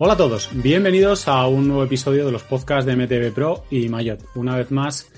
[0.00, 3.88] Hola a todos, bienvenidos a un nuevo episodio de los podcasts de MTV Pro y
[3.88, 4.20] Mayot.
[4.36, 5.10] Una vez más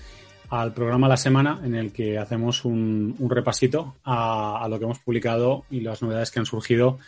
[0.49, 4.87] al programa La Semana en el que hacemos un, un repasito a, a, lo que
[4.87, 6.99] hemos publicado y las novedades que han surgido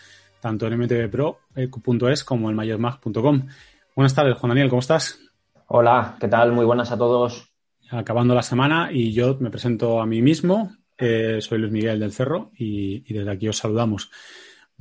[0.43, 3.47] tanto en mtvpro.es como en mayotmag.com.
[3.97, 5.19] Buenas tardes, Juan Daniel, ¿cómo estás?
[5.69, 6.53] Hola, ¿qué tal?
[6.53, 7.55] Muy buenas a todos.
[7.91, 10.77] Acabando la semana y yo me presento a mí mismo.
[10.99, 14.11] Eh, soy Luis Miguel del Cerro y, y desde aquí os saludamos.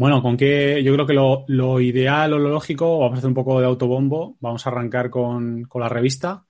[0.02, 3.28] Bueno, con qué yo creo que lo, lo, ideal o lo lógico, vamos a hacer
[3.28, 6.48] un poco de autobombo, vamos a arrancar con, con, la revista.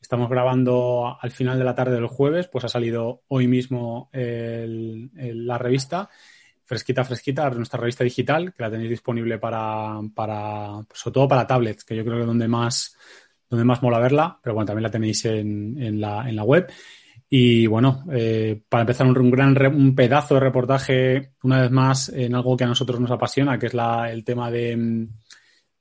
[0.00, 5.58] Estamos grabando al final de la tarde del jueves, pues ha salido hoy mismo la
[5.58, 6.10] revista,
[6.64, 11.84] fresquita, fresquita, nuestra revista digital, que la tenéis disponible para, para sobre todo para tablets,
[11.84, 12.96] que yo creo que es donde más,
[13.48, 16.68] donde más mola verla, pero bueno, también la tenéis en, en, la, en la web.
[17.30, 22.08] Y bueno, eh, para empezar, un, un gran un pedazo de reportaje, una vez más,
[22.08, 25.08] en algo que a nosotros nos apasiona, que es la, el tema de,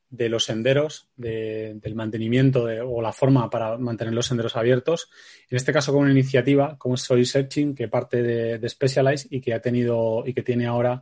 [0.10, 5.10] de los senderos, de, del mantenimiento de, o la forma para mantener los senderos abiertos.
[5.50, 9.40] En este caso, con una iniciativa como Soil Searching, que parte de, de Specialized y
[9.40, 11.02] que ha tenido y que tiene ahora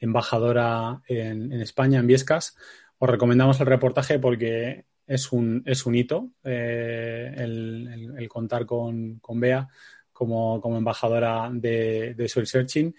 [0.00, 2.56] embajadora en, en España, en Viescas.
[2.98, 9.18] Os recomendamos el reportaje porque es un, es un hito eh, el, el, contar con,
[9.18, 9.68] con Bea
[10.12, 12.94] como, como embajadora de, de, Searching.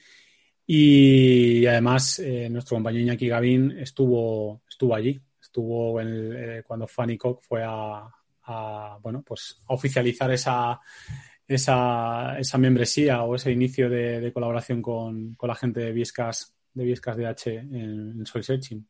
[0.67, 7.17] Y además, eh, nuestro compañero Iñaki Gavín estuvo, estuvo allí, estuvo el, eh, cuando Fanny
[7.17, 8.09] Cock fue a,
[9.01, 10.79] bueno, pues a oficializar esa,
[11.47, 16.83] esa, esa membresía o ese inicio de, colaboración con, con, la gente de Viescas, de
[16.83, 18.85] Viescas DH en, en Searching.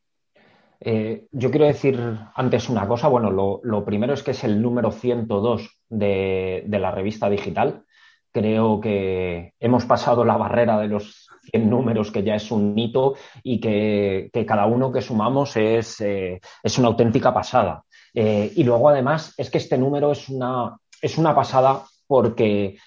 [0.79, 1.99] Eh, yo quiero decir
[2.35, 3.07] antes una cosa.
[3.07, 7.83] Bueno, lo, primero es que es el número 102 de, la revista digital.
[8.31, 13.15] Creo que hemos pasado la barrera de los 100 números, que ya es un hito,
[13.43, 17.83] y que, que cada uno que sumamos es, eh, es una auténtica pasada.
[18.13, 22.77] Eh, y luego, además, es que este número es una, es una pasada porque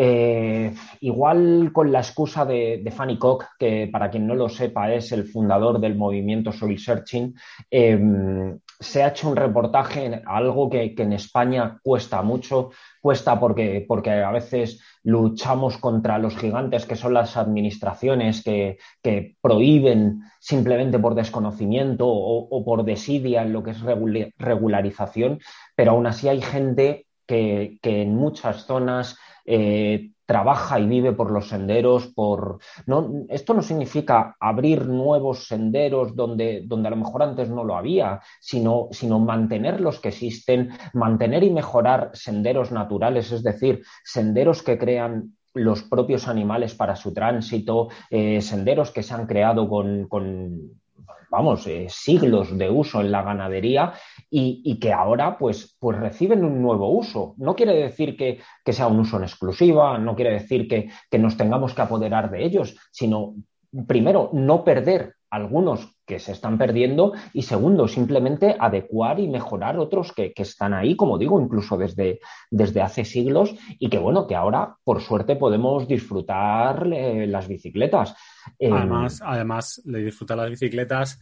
[0.00, 5.10] eh, igual con la excusa de, Fanny Cock, que para quien no lo sepa es
[5.10, 7.34] el fundador del movimiento Soul Searching,
[7.68, 12.70] eh, se ha hecho un reportaje, algo que, que, en España cuesta mucho,
[13.00, 19.34] cuesta porque, porque a veces luchamos contra los gigantes que son las administraciones que, que
[19.40, 23.80] prohíben simplemente por desconocimiento o, o, por desidia en lo que es
[24.38, 25.40] regularización,
[25.74, 29.18] pero aún así hay gente que, que en muchas zonas
[29.50, 36.14] eh, trabaja y vive por los senderos, por no, esto no significa abrir nuevos senderos
[36.14, 40.68] donde, donde a lo mejor antes no lo había, sino, sino mantener los que existen,
[40.92, 47.14] mantener y mejorar senderos naturales, es decir, senderos que crean los propios animales para su
[47.14, 50.78] tránsito, eh, senderos que se han creado con, con
[51.30, 53.92] vamos, eh, siglos de uso en la ganadería
[54.30, 57.34] y, que ahora pues, pues reciben un nuevo uso.
[57.38, 61.18] No quiere decir que, que sea un uso en exclusiva, no quiere decir que, que
[61.18, 63.34] nos tengamos que apoderar de ellos, sino
[63.86, 70.12] primero, no perder algunos que se están perdiendo y segundo, simplemente adecuar y mejorar otros
[70.12, 74.34] que, que, están ahí, como digo, incluso desde, desde hace siglos y que bueno, que
[74.34, 78.16] ahora por suerte podemos disfrutar eh, las bicicletas.
[78.60, 81.20] Además, eh, además de disfrutar las bicicletas,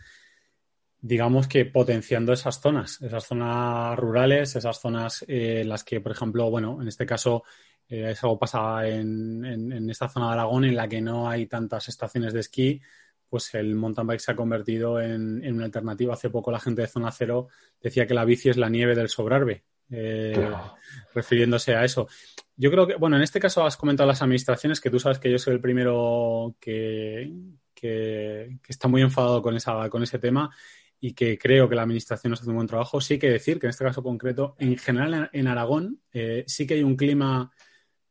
[1.00, 6.12] digamos que potenciando esas zonas, esas zonas rurales, esas zonas en eh, las que, por
[6.12, 7.44] ejemplo, bueno, en este caso
[7.88, 11.28] eh, es algo pasa en, en, en, esta zona de Aragón en la que no
[11.28, 12.80] hay tantas estaciones de esquí,
[13.28, 16.14] pues el mountain bike se ha convertido en, en, una alternativa.
[16.14, 17.48] Hace poco la gente de Zona Cero
[17.80, 20.74] decía que la bici es la nieve del Sobrarbe, eh, claro.
[21.14, 22.08] refiriéndose a eso.
[22.56, 25.30] Yo creo que, bueno, en este caso has comentado las administraciones, que tú sabes que
[25.30, 27.30] yo soy el primero que,
[27.74, 30.50] que, está muy enfadado con, esa, con ese tema
[30.98, 33.00] y que creo que la administración hace un buen trabajo.
[33.00, 36.74] Sí que decir que en este caso concreto, en general en Aragón, eh, sí que
[36.74, 37.52] hay un clima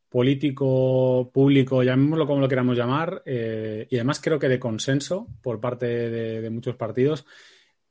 [0.09, 5.59] político, público, llamémoslo como lo queramos llamar, eh, y además creo que de consenso por
[5.59, 7.25] parte de, de muchos partidos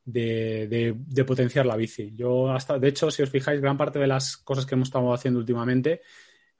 [0.05, 2.13] de, de, de, potenciar la bici.
[2.15, 5.13] Yo hasta, de hecho, si os fijáis, gran parte de las cosas que hemos estado
[5.13, 6.03] haciendo últimamente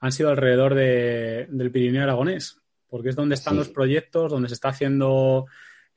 [0.05, 2.61] han sido alrededor de, del Pirineo aragonés.
[2.87, 5.45] porque es donde están los proyectos, donde se está haciendo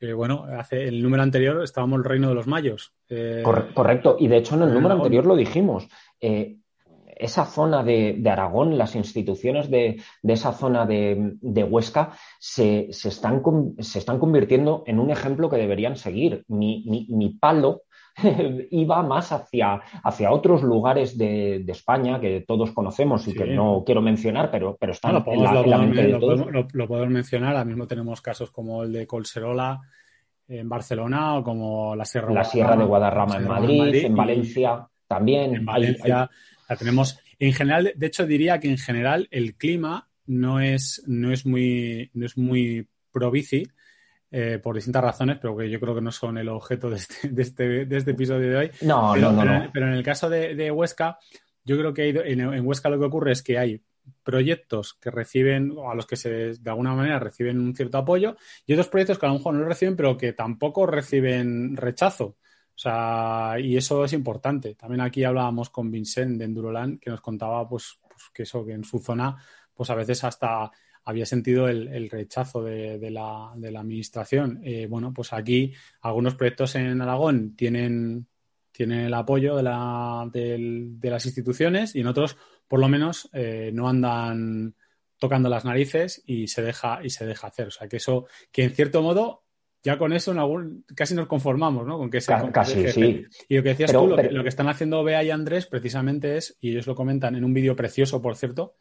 [0.00, 2.93] eh, bueno, hace el número anterior estábamos el reino de los mayos.
[3.08, 5.88] Eh, correcto, y de hecho en el número anterior lo dijimos.
[6.20, 6.58] Eh,
[7.19, 13.43] esa zona de, Aragón, las instituciones de, esa zona de, Huesca se, están,
[13.81, 16.44] se, están, convirtiendo en un ejemplo que deberían seguir.
[16.46, 17.82] Mi, palo
[18.70, 24.03] iba más hacia, hacia otros lugares de, España que todos conocemos y que no quiero
[24.03, 27.50] mencionar, pero, pero están en, la, lo, podemos, mencionar.
[27.50, 29.81] Ahora mismo tenemos casos como el de Colserola
[30.49, 35.55] en Barcelona o como la Sierra, la Sierra de Guadarrama en Madrid, en, Valencia también.
[35.55, 36.31] En Valencia
[36.69, 37.20] la tenemos.
[37.38, 42.11] En general, de hecho, diría que en general el clima no es, no es muy,
[42.15, 43.67] no es muy pro bici.
[44.30, 47.28] Eh, por distintas razones, pero que yo creo que no son el objeto de este,
[47.30, 48.70] de este, de este episodio de hoy.
[48.82, 51.19] No, pero, no, no, pero, en el caso de, Huesca,
[51.64, 53.82] yo creo que en, en, Huesca lo que ocurre es que hay
[54.22, 58.36] proyectos que reciben, o a los que se, de alguna manera reciben un cierto apoyo,
[58.66, 62.24] y otros proyectos que a lo mejor no lo reciben, pero que tampoco reciben rechazo.
[62.26, 64.74] O sea, y eso es importante.
[64.74, 68.72] También aquí hablábamos con Vincent de Enduroland, que nos contaba pues, pues, que eso, que
[68.72, 69.36] en su zona,
[69.74, 70.70] pues a veces hasta
[71.04, 74.60] había sentido el, rechazo de, la, administración.
[74.64, 75.72] Eh, bueno, pues aquí
[76.02, 78.26] algunos proyectos en Aragón tienen,
[78.72, 82.36] tienen el apoyo de, la, de las instituciones y en otros
[82.68, 84.74] por lo menos eh, no andan
[85.18, 87.68] tocando las narices y se deja y se deja hacer.
[87.68, 89.44] O sea, que eso, que en cierto modo,
[89.82, 91.98] ya con eso en algún, casi nos conformamos, ¿no?
[91.98, 93.24] Con que se, casi, sí.
[93.48, 96.70] Y lo que decías tú, lo, que, están haciendo Bea y Andrés precisamente es, y
[96.70, 98.74] ellos lo comentan en un vídeo precioso, por cierto,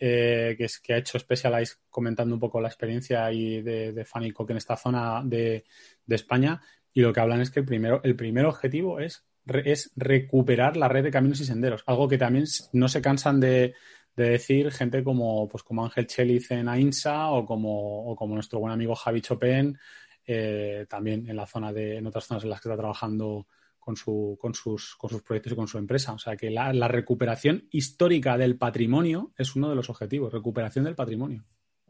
[0.00, 4.04] eh, que, es, que ha hecho Specialized comentando un poco la experiencia ahí de, de
[4.04, 5.64] Fanny Cook en esta zona de,
[6.06, 6.60] de, España.
[6.92, 9.26] Y lo que hablan es que el primero, el primer objetivo es
[9.64, 13.74] es recuperar la red de caminos y senderos, algo que también no se cansan de,
[14.16, 18.94] decir gente como, pues como Ángel Cheliz en AINSA o como, como nuestro buen amigo
[18.94, 19.78] Javi Chopin,
[20.26, 23.46] eh, también en la zona de, en otras zonas en las que está trabajando
[23.80, 26.12] con, su, con, sus, con sus proyectos y con su empresa.
[26.12, 30.94] O sea que la, recuperación histórica del patrimonio es uno de los objetivos, recuperación del
[30.94, 31.44] patrimonio.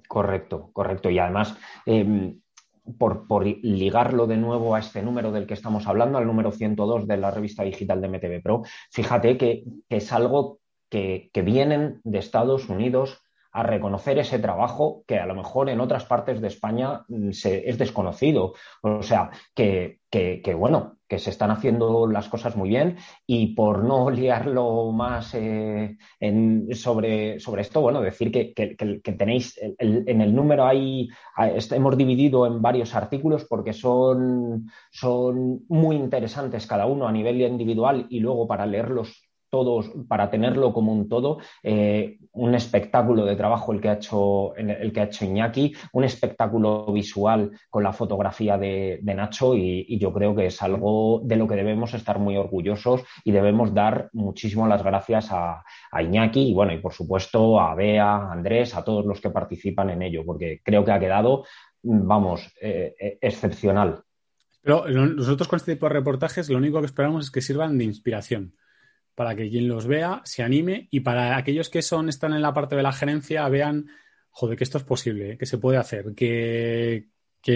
[0.08, 1.10] Correcto, correcto.
[1.10, 2.40] Y además, em,
[2.98, 7.16] por, ligarlo de nuevo a este número del que estamos hablando, al número 102 de
[7.16, 13.22] la revista digital de MTV Pro, fíjate que, es algo que, vienen de Estados Unidos
[13.52, 17.78] a reconocer ese trabajo que a lo mejor en otras partes de España mm, es
[17.78, 18.54] desconocido.
[18.82, 20.00] O sea, que,
[20.56, 22.96] bueno, que se están haciendo las cosas muy bien
[23.26, 25.96] y por no liarlo más eh,
[26.72, 28.54] sobre, sobre esto, bueno, decir que,
[29.18, 31.08] tenéis en el número ahí,
[31.72, 38.06] hemos dividido en varios artículos porque son, son muy interesantes cada uno a nivel individual
[38.08, 43.72] y luego para leerlos todos, para tenerlo como un todo, eh, un espectáculo de trabajo
[43.72, 48.56] el que, ha hecho, el que ha hecho Iñaki, un espectáculo visual con la fotografía
[48.56, 53.02] de, Nacho y, yo creo que es algo de lo que debemos estar muy orgullosos
[53.24, 55.64] y debemos dar muchísimo las gracias a,
[56.00, 59.90] Iñaki y bueno, y por supuesto a Bea, a Andrés, a todos los que participan
[59.90, 61.44] en ello, porque creo que ha quedado,
[61.82, 64.04] vamos, eh, eh, excepcional.
[64.62, 67.84] Pero nosotros con este tipo de reportajes lo único que esperamos es que sirvan de
[67.84, 68.54] inspiración
[69.20, 72.54] para que quien los vea se anime y para aquellos que son están en la
[72.54, 73.90] parte de la gerencia vean,
[74.30, 75.36] joder, que esto es posible, ¿eh?
[75.36, 77.04] que se puede hacer, que,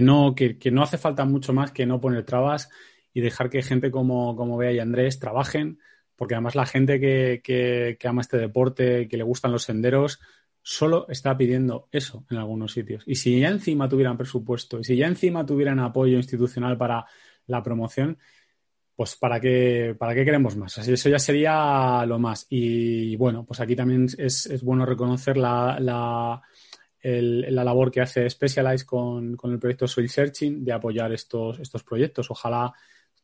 [0.02, 2.68] no, que, no hace falta mucho más que no poner trabas
[3.14, 5.78] y dejar que gente como, como Bea y Andrés trabajen,
[6.16, 10.20] porque además la gente que, que, que ama este deporte, que le gustan los senderos,
[10.60, 13.04] solo está pidiendo eso en algunos sitios.
[13.06, 17.06] Y si ya encima tuvieran presupuesto, y si ya encima tuvieran apoyo institucional para
[17.46, 18.18] la promoción,
[18.96, 20.78] pues ¿para qué, para qué queremos más?
[20.78, 22.46] Así, eso ya sería lo más.
[22.48, 26.40] Y bueno, pues aquí también es, bueno reconocer la, la,
[27.02, 31.82] la, labor que hace Specialized con, con, el proyecto Soil Searching de apoyar estos, estos
[31.82, 32.30] proyectos.
[32.30, 32.72] Ojalá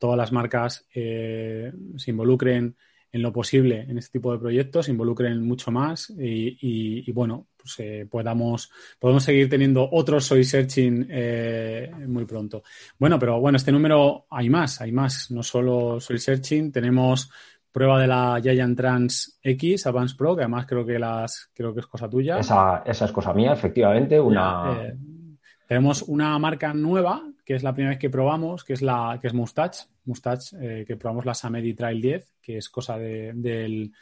[0.01, 2.75] todas las marcas eh, se involucren
[3.13, 7.79] en lo posible en este tipo de proyectos, se involucren mucho más y, bueno, pues
[7.81, 12.63] eh, podamos, podemos seguir teniendo otros Soy Searching eh, muy pronto.
[12.99, 17.31] Bueno, pero bueno, este número hay más, hay más, no solo Soy Searching, tenemos
[17.73, 21.81] prueba de la Giant Trans X Advance Pro, que además creo que las creo que
[21.81, 22.39] es cosa tuya.
[22.39, 24.83] Esa, esa es cosa mía, efectivamente, una...
[24.83, 24.97] Eh,
[25.71, 29.29] tenemos una marca nueva, que es la primera vez que probamos, que es la que
[29.29, 33.93] es Mustache, Mustache, eh, que probamos la Samedi Trail 10, que es cosa del,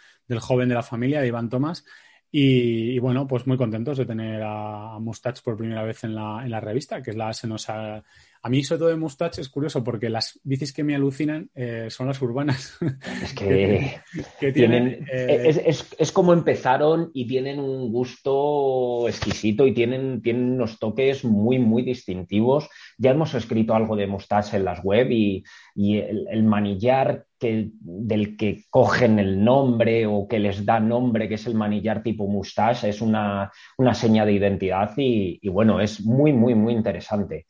[0.40, 1.84] joven de la familia, de Iván Tomás.
[2.30, 6.50] Y, bueno, pues muy contentos de tener a, Mustache por primera vez en la, en
[6.50, 8.02] la revista, que es la, se nos A
[8.48, 12.06] mí, sobre todo de Mustache, es curioso porque las bicis que me alucinan eh, son
[12.06, 12.76] las urbanas.
[13.22, 14.00] Es que,
[14.52, 15.06] tienen.
[15.10, 15.64] Eh,
[15.98, 21.82] es, como empezaron y tienen un gusto exquisito y tienen, tienen unos toques muy, muy
[21.82, 22.68] distintivos.
[22.98, 25.44] Ya hemos escrito algo de Mustache en las web y,
[25.76, 31.46] el, manillar que, del que cogen el nombre o que les da nombre, que es
[31.46, 36.32] el manillar tipo Mustache, es una, una seña de identidad y, y bueno, es muy,
[36.32, 37.46] muy, muy interesante.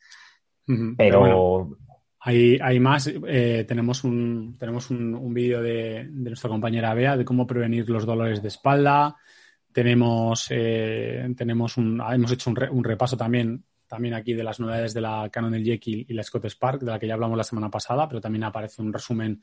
[0.97, 1.77] Pero,
[2.21, 3.07] hay, más.
[3.07, 8.41] Eh, tenemos un, tenemos un, vídeo de, nuestra compañera Bea de cómo prevenir los dolores
[8.41, 9.15] de espalda.
[9.71, 15.01] Tenemos, eh, tenemos un, hemos hecho un, repaso también, también aquí de las novedades de
[15.01, 17.69] la Canon del Jekyll y la Scott Spark, de la que ya hablamos la semana
[17.69, 19.41] pasada, pero también aparece un resumen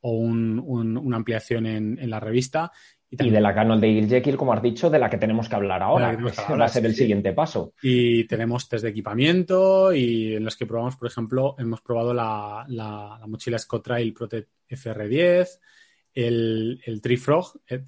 [0.00, 2.70] o una ampliación en, la revista.
[3.08, 5.82] Y, de la Canon de Jekyll, como has dicho, de la que tenemos que hablar
[5.82, 6.14] ahora.
[6.14, 7.72] Que va a ser el siguiente paso.
[7.80, 13.18] Y tenemos test de equipamiento y en los que probamos, por ejemplo, hemos probado la,
[13.26, 15.48] mochila Scott Trail Protect FR10,
[16.12, 17.84] el, el Trifrog, el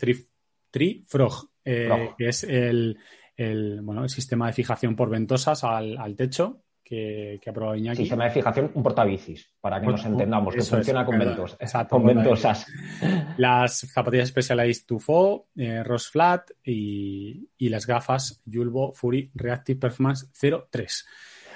[0.70, 2.96] Trifrog, eh, que es el,
[3.36, 8.02] bueno, el sistema de fijación por ventosas al, al techo, que, ha probado Iñaki.
[8.02, 12.06] Sistema de fijación, un portabicis, para que nos entendamos, que funciona con, ventos, exacto, con
[12.06, 12.66] ventosas.
[13.38, 20.30] Las zapatillas Specialized Tufo, eh, Ross Flat y, las gafas Julbo Fury Reactive Performance
[20.70, 21.06] 03.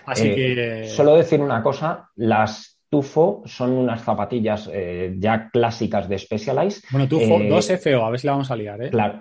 [0.06, 0.88] Así eh, que.
[0.88, 6.82] Solo decir una cosa, las Tufo son unas zapatillas eh, ya clásicas de Specialized.
[6.90, 8.90] Bueno, Tufo, 2FO, eh, a ver si la vamos a liar, ¿eh?
[8.90, 9.20] Claro,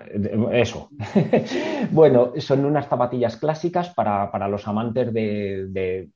[0.52, 0.90] eso.
[1.92, 6.08] bueno, son unas zapatillas clásicas para, los amantes de,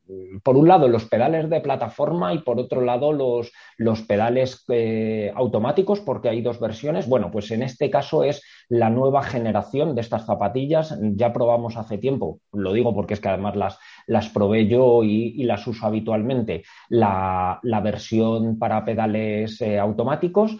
[0.43, 5.33] por un lado, los pedales de plataforma y por otro lado, los, los pedales eh,
[5.37, 7.09] automáticos, porque hay dos versiones.
[7.09, 10.99] Bueno, pues en este caso es la nueva generación de estas zapatillas.
[11.01, 15.35] Ya probamos hace tiempo, lo digo porque es que además las, las probé yo y,
[15.37, 16.65] y las uso habitualmente.
[16.89, 20.57] La la, versión para pedales eh, automáticos,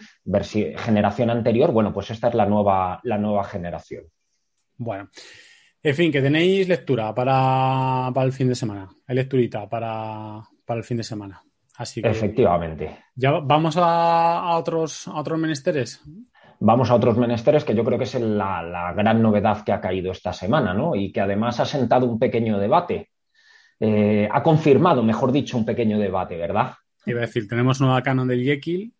[0.77, 4.05] generación anterior, bueno, pues esta es la nueva, la nueva generación.
[4.77, 5.09] Bueno,
[5.81, 8.89] en fin, que tenéis lectura para, el fin de semana.
[9.07, 11.41] Hay lecturita para, el fin de semana.
[11.77, 13.05] Así que, Efectivamente.
[13.15, 16.01] ¿Ya vamos a, otros, a otros menesteres?
[16.57, 19.81] vamos a otros menesteres que yo creo que es la, la, gran novedad que ha
[19.81, 20.95] caído esta semana, ¿no?
[20.95, 23.09] Y que además ha sentado un pequeño debate.
[23.79, 26.73] Eh, ha confirmado, mejor dicho, un pequeño debate, ¿verdad?
[27.05, 28.91] Iba a decir, tenemos nueva Canon del Jekyll,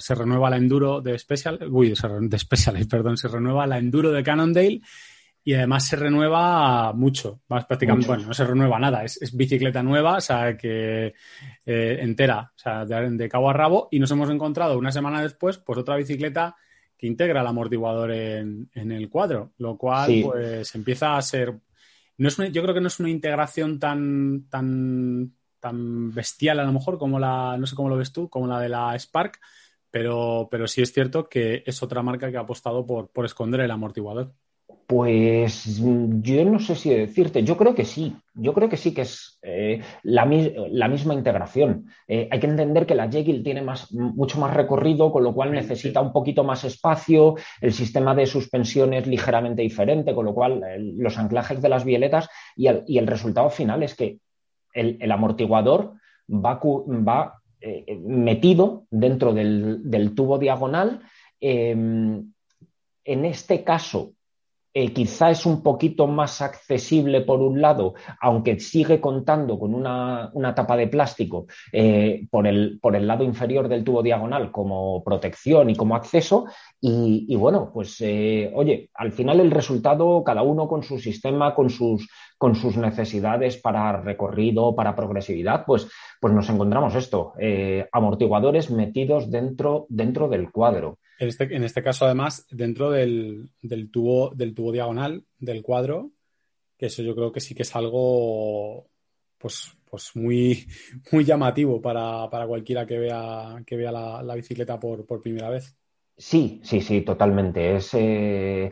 [0.00, 4.22] se renueva la Enduro de Special, uy, de Special, perdón, se renueva la Enduro de
[4.22, 4.82] Cannondale
[5.42, 10.16] y además se renueva mucho, más prácticamente, bueno, no se renueva nada, es, bicicleta nueva,
[10.16, 11.14] o sea, que
[11.64, 15.56] eh, entera, o sea, de, cabo a rabo y nos hemos encontrado una semana después,
[15.56, 16.56] pues otra bicicleta
[16.98, 21.58] que integra el amortiguador en, el cuadro, lo cual pues empieza a ser
[22.20, 26.72] no es yo creo que no es una integración tan, tan, tan bestial a lo
[26.72, 29.40] mejor como la, no sé cómo lo ves tú, como la de la Spark,
[29.90, 33.60] pero, pero sí es cierto que es otra marca que ha apostado por, por esconder
[33.60, 34.34] el amortiguador.
[34.90, 39.02] Pues yo no sé si decirte, yo creo que sí, yo creo que sí que
[39.02, 41.86] es eh, la, misma integración.
[42.08, 45.52] Eh, hay que entender que la Jekyll tiene más, mucho más recorrido, con lo cual
[45.52, 50.60] necesita un poquito más espacio, el sistema de suspensión es ligeramente diferente, con lo cual
[50.96, 54.18] los anclajes de las violetas y el, resultado final es que
[54.74, 55.92] el, amortiguador
[56.28, 61.00] va, eh, metido dentro del tubo diagonal.
[61.40, 62.32] Em,
[63.04, 64.14] en este caso,
[64.72, 70.30] eh, quizá es un poquito más accesible por un lado, aunque sigue contando con una,
[70.54, 75.96] tapa de plástico eh, por, el, lado inferior del tubo diagonal como protección y como
[75.96, 76.46] acceso.
[76.80, 81.68] Y, bueno, pues eh, oye, al final el resultado, cada uno con su sistema, con
[81.68, 82.06] sus,
[82.76, 85.88] necesidades para recorrido, para progresividad, pues,
[86.20, 87.34] pues nos encontramos esto,
[87.92, 90.98] amortiguadores metidos dentro del cuadro.
[91.20, 93.50] En este, en este caso, además, dentro del,
[93.92, 96.12] tubo, del tubo diagonal del cuadro,
[96.78, 98.88] que eso yo creo que sí que es algo
[99.36, 100.66] pues, pues muy,
[101.12, 105.76] muy llamativo para, cualquiera que vea, que vea la, bicicleta por, primera vez.
[106.16, 107.76] Sí, sí, sí, totalmente.
[107.76, 108.70] Es, eh,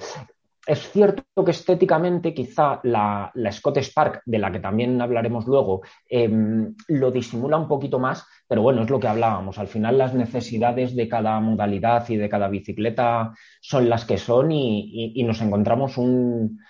[0.69, 6.75] es cierto que estéticamente quizá la, Scott Spark, de la que también hablaremos luego, em,
[6.89, 9.59] lo disimula un poquito más, pero bueno, es lo que hablábamos.
[9.59, 13.33] Al final las necesidades de cada modalidad y de cada bicicleta
[13.63, 16.61] son las que son y, nos encontramos un,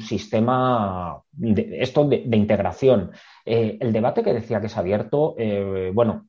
[0.00, 3.12] sistema de, esto de, integración.
[3.44, 6.26] Eh, el debate que decía que es abierto, eh, bueno,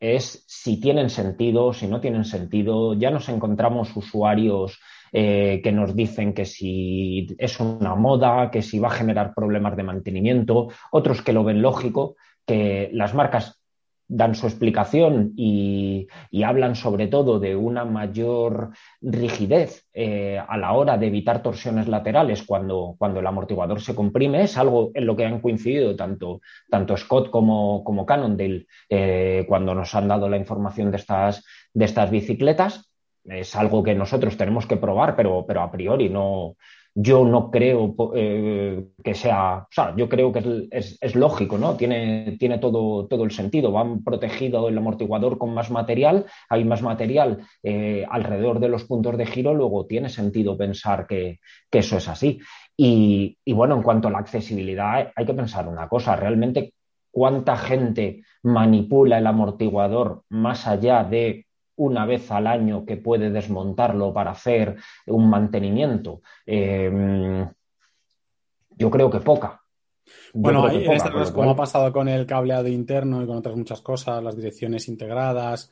[0.00, 2.94] es si tienen sentido, si no tienen sentido.
[2.94, 4.78] Ya nos encontramos usuarios
[5.12, 9.76] eh, que nos dicen que si es una moda, que si va a generar problemas
[9.76, 13.60] de mantenimiento, otros que lo ven lógico, que las marcas
[14.08, 16.06] dan su explicación y,
[16.44, 18.70] hablan sobre todo de una mayor
[19.00, 24.42] rigidez eh, a la hora de evitar torsiones laterales cuando, cuando, el amortiguador se comprime,
[24.42, 29.74] es algo en lo que han coincidido tanto, tanto Scott como, como Cannondale eh, cuando
[29.74, 31.44] nos han dado la información de estas,
[31.74, 32.92] de estas bicicletas.
[33.28, 36.56] Es algo que nosotros tenemos que probar, pero, pero a priori no,
[36.98, 41.76] yo no creo eh, que sea, o sea, yo creo que es, lógico, ¿no?
[41.76, 43.70] Tiene, tiene todo, todo, el sentido.
[43.70, 49.18] Van protegido el amortiguador con más material, hay más material eh, alrededor de los puntos
[49.18, 51.38] de giro, luego tiene sentido pensar que,
[51.70, 52.40] eso es así.
[52.74, 56.72] Y, bueno, en cuanto a la accesibilidad, hay que pensar una cosa, realmente
[57.10, 61.45] cuánta gente manipula el amortiguador más allá de
[61.76, 66.22] una vez al año que puede desmontarlo para hacer un mantenimiento.
[66.44, 67.46] Eh,
[68.70, 69.62] yo creo que poca.
[70.34, 73.80] bueno, en este caso, como ha pasado con el cableado interno y con otras muchas
[73.80, 75.70] cosas, las direcciones integradas,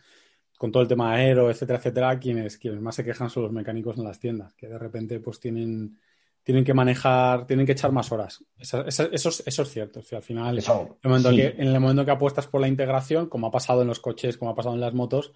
[0.59, 3.99] con todo el tema aero, etcétera, etcétera, quienes, quienes más se quejan son los mecánicos
[3.99, 5.99] en las tiendas, que de repente pues tienen,
[6.43, 8.45] tienen que manejar, tienen que echar más horas.
[8.57, 10.01] Eso, es cierto.
[10.13, 10.59] al final,
[11.03, 14.51] en el momento que apuestas por la integración, como ha pasado en los coches, como
[14.51, 15.33] ha pasado en las motos,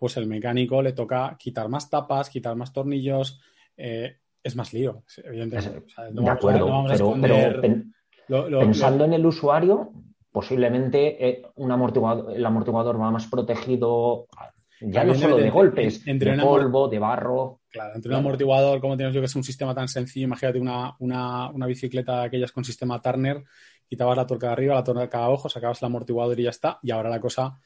[0.00, 3.38] pues el mecánico le toca quitar más tapas, quitar más tornillos,
[3.76, 5.82] eh, es más lío, evidentemente.
[6.10, 6.86] de acuerdo,
[8.26, 9.92] pero, pensando en el usuario,
[10.32, 14.26] posiblemente eh, un amortiguador, el amortiguador va más protegido
[14.80, 17.60] ya no solo de, golpes, entre de polvo, de barro.
[17.68, 20.96] Claro, entre un amortiguador, como tienes yo, que es un sistema tan sencillo, imagínate una,
[21.00, 23.44] una, una bicicleta aquellas con sistema Turner,
[23.86, 26.78] quitabas la tuerca de arriba, la tuerca de abajo, sacabas el amortiguador y ya está,
[26.82, 27.60] y ahora la cosa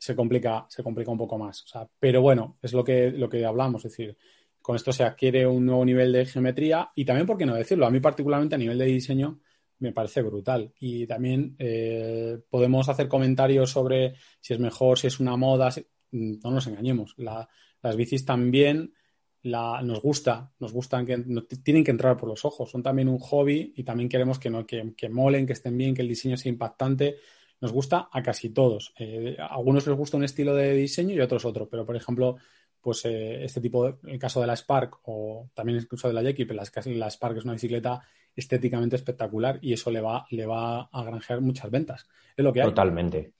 [0.00, 1.62] se complica, se complica un poco más.
[1.98, 4.16] pero bueno, es lo que, lo que hablamos, es decir,
[4.62, 7.84] con esto se adquiere un nuevo nivel de geometría y también, ¿por qué no decirlo?
[7.84, 9.40] A mí particularmente a nivel de diseño
[9.78, 10.72] me parece brutal.
[10.80, 15.68] Y también eh, podemos hacer comentarios sobre si es mejor, si es una moda.
[16.12, 17.14] No nos engañemos.
[17.18, 18.94] las bicis también
[19.42, 21.18] la, nos gusta, nos gustan, que
[21.62, 22.70] tienen que entrar por los ojos.
[22.70, 25.94] Son también un hobby y también queremos que, no, que, que molen, que estén bien,
[25.94, 27.16] que el diseño sea impactante
[27.60, 28.92] nos gusta a casi todos.
[28.98, 31.96] Eh, a algunos les gusta un estilo de diseño y a otros otro, pero por
[31.96, 32.36] ejemplo,
[32.80, 36.46] pues eh, este tipo, el caso de la Spark o también incluso de la Jackie,
[36.46, 38.00] pero la, Spark es una bicicleta
[38.34, 42.06] estéticamente espectacular y eso le va, le va a granjear muchas ventas.
[42.34, 42.68] Es lo que hay.
[42.68, 43.34] Totalmente.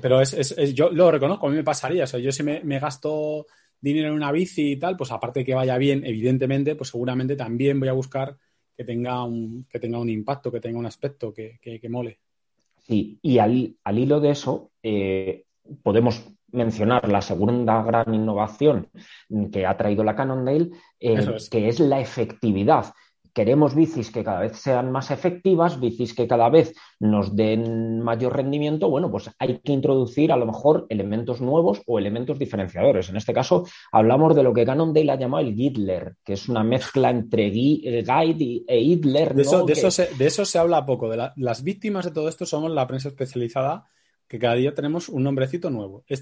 [0.00, 2.04] pero es, yo lo reconozco, a mí me pasaría.
[2.04, 3.46] O sea, yo si me, gasto
[3.80, 7.36] dinero en una bici y tal, pues aparte de que vaya bien, evidentemente, pues seguramente
[7.36, 8.36] también voy a buscar
[8.74, 12.20] que tenga un, que tenga un impacto, que tenga un aspecto que, que mole.
[12.88, 15.44] Sí, y al, hilo de eso, eh,
[15.82, 18.88] podemos mencionar la segunda gran innovación
[19.52, 22.86] que ha traído la Cannondale, eh, que es la efectividad.
[23.38, 28.34] Queremos bicis que cada vez sean más efectivas, bicis que cada vez nos den mayor
[28.34, 28.90] rendimiento.
[28.90, 33.10] Bueno, pues hay que introducir a lo mejor elementos nuevos o elementos diferenciadores.
[33.10, 36.64] En este caso, hablamos de lo que Cannondale ha llamado el Gidler, que es una
[36.64, 39.32] mezcla entre eh, Guide e Idler.
[39.32, 41.08] De, eso, de, eso, se, habla poco.
[41.08, 43.86] De las víctimas de todo esto somos la prensa especializada
[44.26, 46.02] que cada día tenemos un nombrecito nuevo.
[46.08, 46.16] Eh,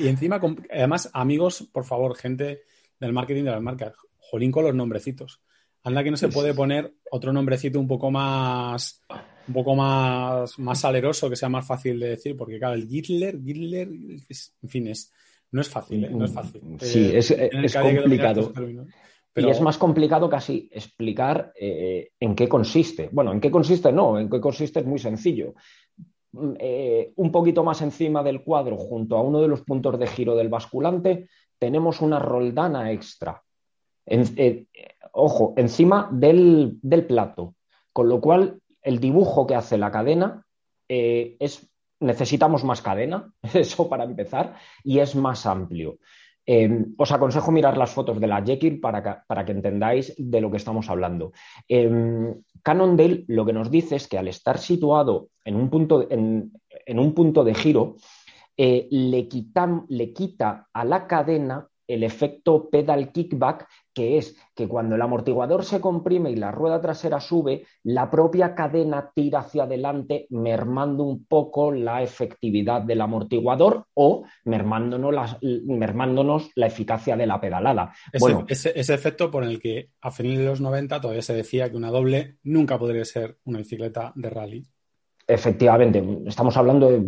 [0.00, 0.40] y, encima,
[0.72, 2.62] además, amigos, por favor, gente
[2.98, 5.40] del marketing de las marcas, jolín con los nombrecitos.
[5.86, 9.04] Anda que no se puede poner otro nombrecito un poco más
[9.46, 13.38] un poco más, más saleroso, que sea más fácil de decir, porque claro, el Hitler,
[13.44, 15.12] Hitler, en fin, es,
[15.52, 16.10] no es fácil, ¿eh?
[16.10, 16.60] no es fácil.
[16.80, 17.32] Sí, es,
[17.72, 18.52] complicado.
[19.32, 19.48] Pero...
[19.48, 23.08] Y es más complicado casi explicar eh, en qué consiste.
[23.12, 25.54] Bueno, en qué consiste no, en qué consiste es muy sencillo.
[26.32, 30.08] Mm, eh, un poquito más encima del cuadro, junto a uno de los puntos de
[30.08, 33.40] giro del basculante, tenemos una roldana extra.
[34.06, 34.68] En,
[35.16, 37.54] ojo, encima del, plato.
[37.92, 40.44] Con lo cual, el dibujo que hace la cadena
[40.88, 41.68] eh, es,
[42.00, 45.98] necesitamos más cadena, eso para empezar, y es más amplio.
[46.48, 50.40] Em, os aconsejo mirar las fotos de la Jekyll para que, para que entendáis de
[50.40, 51.32] lo que estamos hablando.
[51.68, 51.90] Eh,
[52.62, 56.52] Cannondale lo que nos dice es que al estar situado en un punto, en,
[56.98, 57.96] un punto de giro,
[58.56, 59.28] eh, le,
[59.88, 65.64] le quita a la cadena el efecto pedal kickback que es que cuando el amortiguador
[65.64, 71.24] se comprime y la rueda trasera sube, la propia cadena tira hacia adelante, mermando un
[71.24, 77.94] poco la efectividad del amortiguador o mermándonos la, mermándonos la eficacia de la pedalada.
[78.12, 81.70] Ese, bueno, ese, efecto por el que a finales de los 90 todavía se decía
[81.70, 84.66] que una doble nunca podría ser una bicicleta de rally.
[85.28, 87.04] Efectivamente, estamos hablando de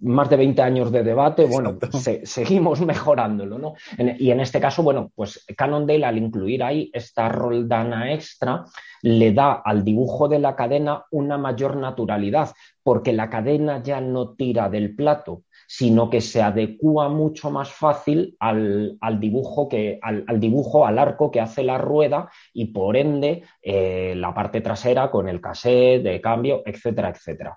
[0.00, 1.78] más de 20 años de debate, bueno,
[2.24, 3.74] seguimos mejorándolo, ¿no?
[4.18, 8.64] y en este caso, bueno, pues Cannondale al incluir ahí esta roldana extra
[9.02, 12.50] le da al dibujo de la cadena una mayor naturalidad,
[12.82, 18.36] porque la cadena ya no tira del plato, sino que se adecua mucho más fácil
[18.40, 24.14] al, dibujo, que, al, dibujo, al arco que hace la rueda y por ende eh,
[24.16, 27.56] la parte trasera con el cassette de cambio, etcétera, etcétera.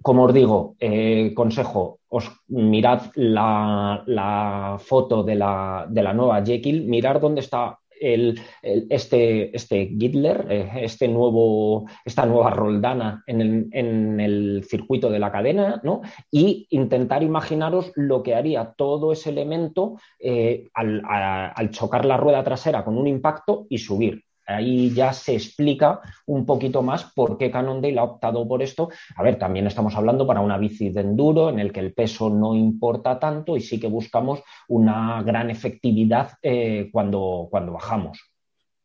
[0.00, 6.86] Como os digo, eh, consejo, os mirad la, foto de la, de la, nueva Jekyll,
[6.86, 15.18] mirar dónde está este, este eh, este nuevo, esta nueva roldana en el, circuito de
[15.18, 16.00] la cadena, ¿no?
[16.30, 22.84] y intentar imaginaros lo que haría todo ese elemento eh, al chocar la rueda trasera
[22.84, 27.98] con un impacto y subir ahí ya se explica un poquito más por qué Cannondale
[27.98, 28.88] ha optado por esto.
[29.16, 32.30] A ver, también estamos hablando para una bici de enduro en el que el peso
[32.30, 38.30] no importa tanto y sí que buscamos una gran efectividad eh, cuando, cuando bajamos.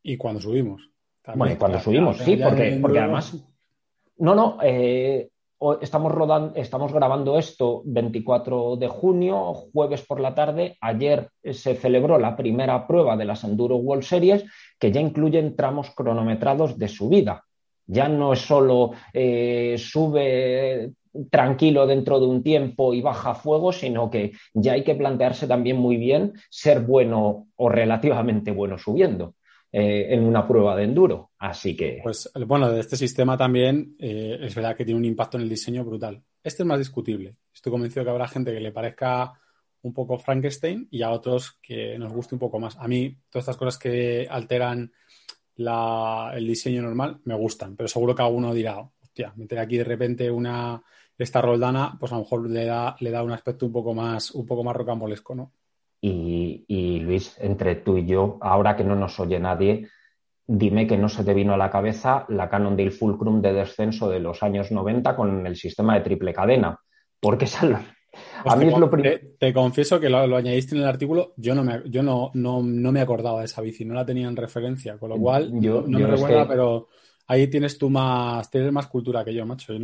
[0.02, 0.90] Y cuando subimos.
[1.34, 3.36] Bueno, y cuando subimos, sí, porque, porque además...
[4.18, 5.28] No, no, eh,
[5.80, 10.76] Estamos, rodando, estamos grabando esto 24 de junio, jueves por la tarde.
[10.82, 14.44] Ayer se celebró la primera prueba de las Enduro World Series
[14.78, 17.44] que ya incluyen tramos cronometrados de subida.
[17.86, 20.92] Ya no es solo eh, sube
[21.30, 25.78] tranquilo dentro de un tiempo y baja fuego, sino que ya hay que plantearse también
[25.78, 29.34] muy bien ser bueno o relativamente bueno subiendo.
[29.72, 31.32] Eh, en una prueba de enduro.
[31.38, 32.00] Así que.
[32.02, 35.48] Pues bueno, de este sistema también eh, es verdad que tiene un impacto en el
[35.48, 36.22] diseño brutal.
[36.42, 37.36] Este es más discutible.
[37.52, 39.32] Estoy convencido que habrá gente que le parezca
[39.82, 42.76] un poco Frankenstein y a otros que nos guste un poco más.
[42.78, 44.92] A mí, todas estas cosas que alteran
[45.56, 50.30] el diseño normal me gustan, pero seguro que alguno dirá, hostia, meter aquí de repente
[50.30, 50.82] una
[51.18, 54.32] esta roldana, pues a lo mejor le da, le da un aspecto un poco más,
[54.32, 55.52] un poco más rocambolesco, ¿no?
[56.00, 59.88] Y, Luis, entre tú y yo, ahora que no nos oye nadie,
[60.46, 64.20] dime que no se te vino a la cabeza la Cannondale Fulcrum de descenso de
[64.20, 66.78] los años 90 con el sistema de triple cadena.
[67.18, 67.58] Porque es
[68.44, 69.18] a mí es lo primero.
[69.38, 71.34] Te, confieso que lo, añadiste en el artículo.
[71.36, 74.36] Yo no me, yo no, no, me acordaba de esa bici, no la tenía en
[74.36, 76.88] referencia, con lo cual yo, no, me recuerda, pero
[77.26, 79.74] ahí tienes tú más, tienes más cultura que yo, macho.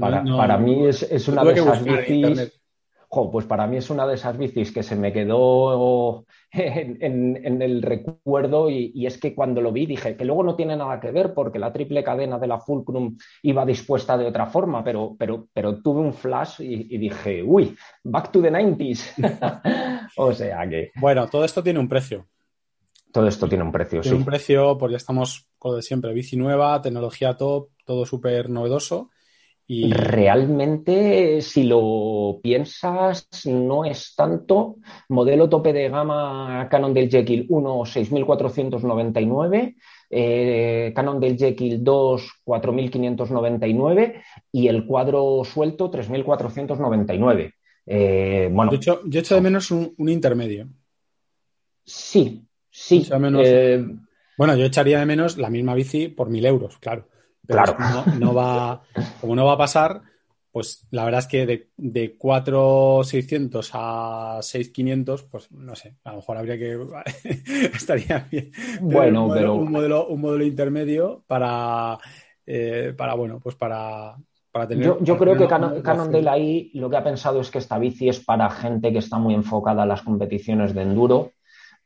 [0.00, 2.60] para, mí es, una de esas bicis
[3.08, 8.70] pues para mí es una de esas bicis que se me quedó en, el recuerdo
[8.70, 11.58] y, es que cuando lo vi dije que luego no tiene nada que ver porque
[11.58, 16.00] la triple cadena de la Fulcrum iba dispuesta de otra forma, pero, pero, pero tuve
[16.00, 20.10] un flash y, dije, uy, back to the 90s.
[20.16, 20.90] o sea que...
[20.96, 22.26] Bueno, todo esto tiene un precio.
[23.12, 26.82] Todo esto tiene un precio, tiene un precio porque estamos, como de siempre, bici nueva,
[26.82, 29.10] tecnología top, todo súper novedoso
[29.68, 34.76] Realmente, si lo piensas, no es tanto.
[35.08, 39.74] Modelo tope de gama Canon del Jekyll 1, 6.499.
[40.08, 44.22] Eh, Canon del Jekyll 2, 4.599.
[44.52, 47.52] Y el cuadro suelto, 3.499.
[47.86, 50.68] Eh, bueno, yo echo, yo de menos un, intermedio.
[51.84, 53.04] Sí, sí.
[53.10, 53.84] Eh,
[54.38, 57.08] bueno, yo echaría de menos la misma bici por 1.000 euros, claro
[57.46, 57.76] claro.
[58.18, 58.82] No, va,
[59.20, 60.02] como no va a pasar,
[60.56, 66.16] pues la verdad es que de, de 4.600 a 6.500, pues no sé, a lo
[66.16, 66.78] mejor habría que.
[67.74, 68.52] estaría bien.
[68.80, 69.54] bueno, pero.
[69.54, 71.98] Un modelo, un modelo intermedio para.
[72.46, 74.16] Eh, para, bueno, pues para.
[74.50, 77.78] para tener, yo, creo que Canon, Cannondale ahí lo que ha pensado es que esta
[77.78, 81.32] bici es para gente que está muy enfocada a las competiciones de enduro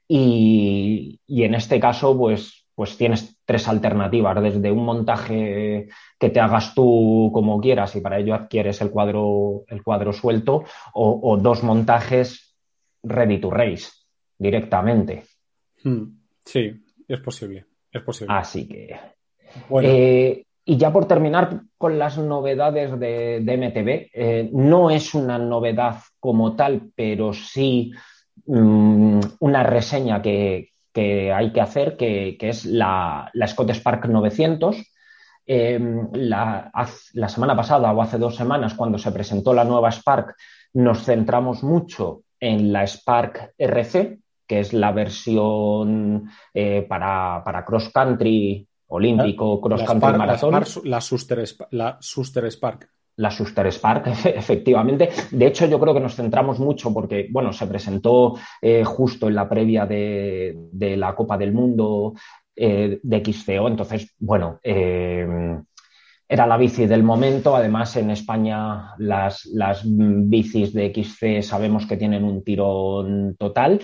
[0.07, 6.41] y, y en este caso, pues pues tienes tres alternativas, desde un montaje que te
[6.41, 10.65] hagas tú como quieras y para ello adquieres el cuadro, el cuadro suelto,
[10.95, 12.57] o, dos montajes
[13.03, 13.91] ready to race
[14.39, 15.25] directamente.
[15.85, 16.05] Hmm.
[16.43, 16.73] Sí,
[17.07, 18.35] es posible, es posible.
[18.35, 18.99] Así que.
[19.83, 25.97] Eh, y ya por terminar con las novedades de, MTV, eh, no es una novedad
[26.19, 27.93] como tal, pero sí
[28.47, 34.77] mm, una reseña que, que hay que hacer, que, es la, Scott Spark 900.
[35.47, 36.71] Em, la,
[37.15, 40.37] la, semana pasada o hace dos semanas, cuando se presentó la nueva Spark,
[40.75, 47.89] nos centramos mucho en la Spark RC, que es la versión eh, para, para cross
[47.91, 50.65] country olímpico, cross country maratón.
[50.85, 52.89] La, Suster, la Suster Spark
[53.21, 55.11] la Suster Spark, efectivamente.
[55.31, 59.35] De hecho, yo creo que nos centramos mucho porque, bueno, se presentó eh, justo en
[59.35, 60.57] la previa de,
[60.97, 62.15] la Copa del Mundo
[62.57, 63.69] eh, de XCO.
[63.69, 65.59] Entonces, bueno, eh,
[66.29, 67.55] era la bici del momento.
[67.55, 73.81] Además, en España las, las bicis de XC sabemos que tienen un tirón total.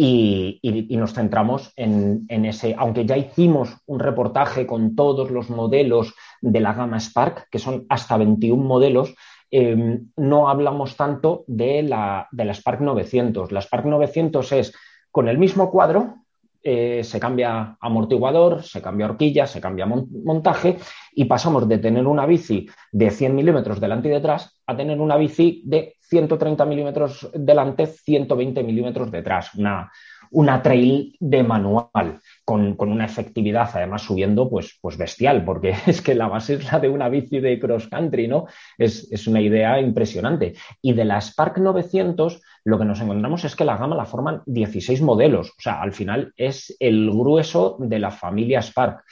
[0.00, 6.60] Y, nos centramos en, ese, aunque ya hicimos un reportaje con todos los modelos de
[6.60, 9.14] la gama Spark, que son hasta 21 modelos,
[9.50, 13.52] em, no hablamos tanto de la, de la Spark 900.
[13.52, 14.74] La Spark 900 es
[15.10, 16.16] con el mismo cuadro,
[16.62, 20.76] eh, se cambia amortiguador, se cambia horquilla, se cambia montaje
[21.12, 25.16] y pasamos de tener una bici de 100 milímetros delante y detrás a tener una
[25.16, 29.54] bici de 130 milímetros delante, 120 milímetros detrás.
[29.54, 29.90] Una,
[30.30, 36.14] una trail de manual con, una efectividad además subiendo pues, pues bestial, porque es que
[36.14, 38.46] la base es la de una bici de cross country, ¿no?
[38.76, 40.54] Es, es una idea impresionante.
[40.82, 44.42] Y de la Spark 900 lo que nos encontramos es que la gama la forman
[44.46, 49.04] 16 modelos, o sea, al final es el grueso de la familia Spark.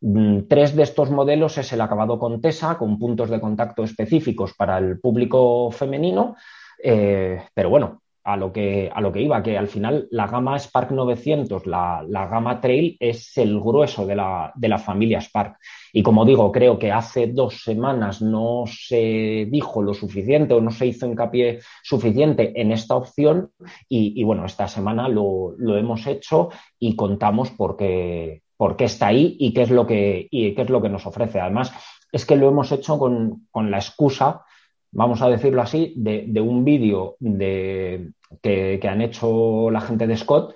[0.00, 4.54] Mm, tres de estos modelos es el acabado con TESA, con puntos de contacto específicos
[4.54, 6.36] para el público femenino,
[6.82, 10.56] eh, pero bueno, a lo que, a lo que iba, que al final la gama
[10.58, 15.58] Spark 900, la, gama Trail, es el grueso de la, de la, familia Spark.
[15.92, 20.70] Y como digo, creo que hace dos semanas no se dijo lo suficiente o no
[20.70, 23.50] se hizo hincapié suficiente en esta opción
[23.88, 29.36] y, bueno, esta semana lo, hemos hecho y contamos por qué, por qué, está ahí
[29.38, 31.40] y qué es lo que, y qué es lo que nos ofrece.
[31.40, 31.72] Además,
[32.12, 34.44] es que lo hemos hecho con, con la excusa
[34.92, 40.54] vamos a decirlo así, de, un vídeo que, han hecho la gente de Scott,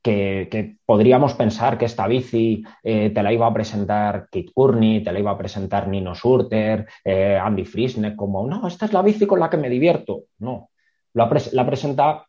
[0.00, 5.12] que, podríamos pensar que esta bici eh, te la iba a presentar Kit Courtney, te
[5.12, 9.26] la iba a presentar Nino Surter, eh, Andy Frisneck, como, no, esta es la bici
[9.26, 10.22] con la que me divierto.
[10.38, 10.70] No,
[11.14, 12.26] la, presenta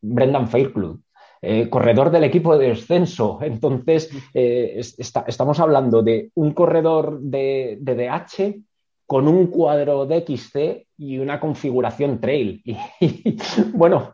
[0.00, 1.00] Brendan Fairclough.
[1.46, 3.38] Eh, corredor del equipo de descenso.
[3.42, 8.64] Entonces, estamos hablando de un corredor de, de DH
[9.06, 12.62] con un cuadro de XC y una configuración trail.
[13.00, 13.36] Y,
[13.72, 14.12] bueno,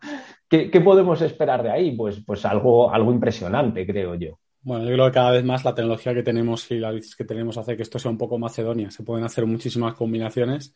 [0.48, 1.96] ¿qué, podemos esperar de ahí?
[1.96, 4.38] Pues, pues algo, algo impresionante, creo yo.
[4.62, 7.24] Bueno, yo creo que cada vez más la tecnología que tenemos y las bicis que
[7.24, 8.90] tenemos hace que esto sea un poco Macedonia.
[8.90, 10.74] Se pueden hacer muchísimas combinaciones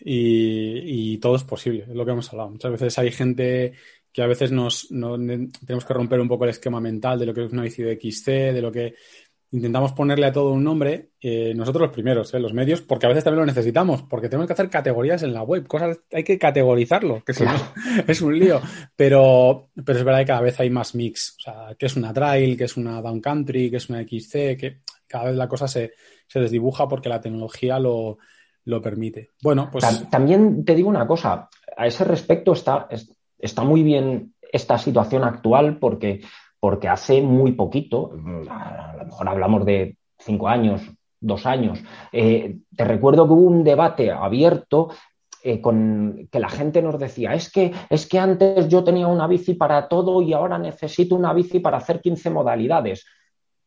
[0.00, 2.50] y, todo es posible, es lo que hemos hablado.
[2.50, 3.74] Muchas veces hay gente
[4.12, 7.44] que a veces nos, tenemos que romper un poco el esquema mental de lo que
[7.44, 8.94] es una bici de XC, de lo que
[9.50, 13.08] intentamos ponerle a todo un nombre, eh, nosotros los primeros, eh, los medios, porque a
[13.08, 16.38] veces también lo necesitamos, porque tenemos que hacer categorías en la web, cosas, hay que
[16.38, 17.52] categorizarlo, que si no,
[18.06, 18.60] es un lío,
[18.94, 22.12] pero, pero es verdad que cada vez hay más mix, o sea, que es una
[22.12, 25.66] trail, que es una down country, que es una XC, que cada vez la cosa
[25.66, 25.92] se,
[26.26, 28.18] se desdibuja porque la tecnología lo,
[28.64, 29.30] lo permite.
[29.42, 30.10] Bueno, pues...
[30.10, 32.86] También te digo una cosa, a ese respecto está,
[33.38, 36.20] está muy bien esta situación actual porque
[36.60, 38.12] porque hace muy poquito,
[38.50, 40.82] a lo mejor hablamos de cinco años,
[41.20, 44.88] dos años, eh, te recuerdo que hubo un debate abierto
[45.42, 49.26] eh, con que la gente nos decía, es que, es que antes yo tenía una
[49.26, 53.06] bici para todo y ahora necesito una bici para hacer 15 modalidades.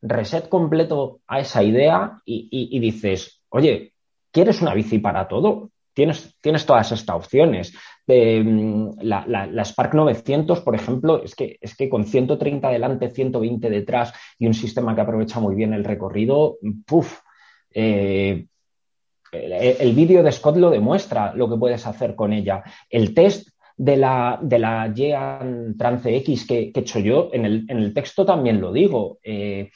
[0.01, 3.93] Reset completo a esa idea y dices, oye,
[4.31, 5.69] ¿quieres una bici para todo?
[5.93, 7.73] Tienes, tienes, todas estas opciones.
[8.07, 14.13] Mm, la, Spark 900, por ejemplo, es que, es que con 130 delante, 120 detrás
[14.37, 17.19] y un sistema que aprovecha muy bien el recorrido, ¡puf!
[17.73, 18.45] Eh,
[19.31, 22.63] el, vídeo de Scott lo demuestra lo que puedes hacer con ella.
[22.89, 27.65] El test de la, de la Jean Trance X que, he hecho yo, en el,
[27.69, 29.19] en el, texto también lo digo.
[29.23, 29.69] Eh,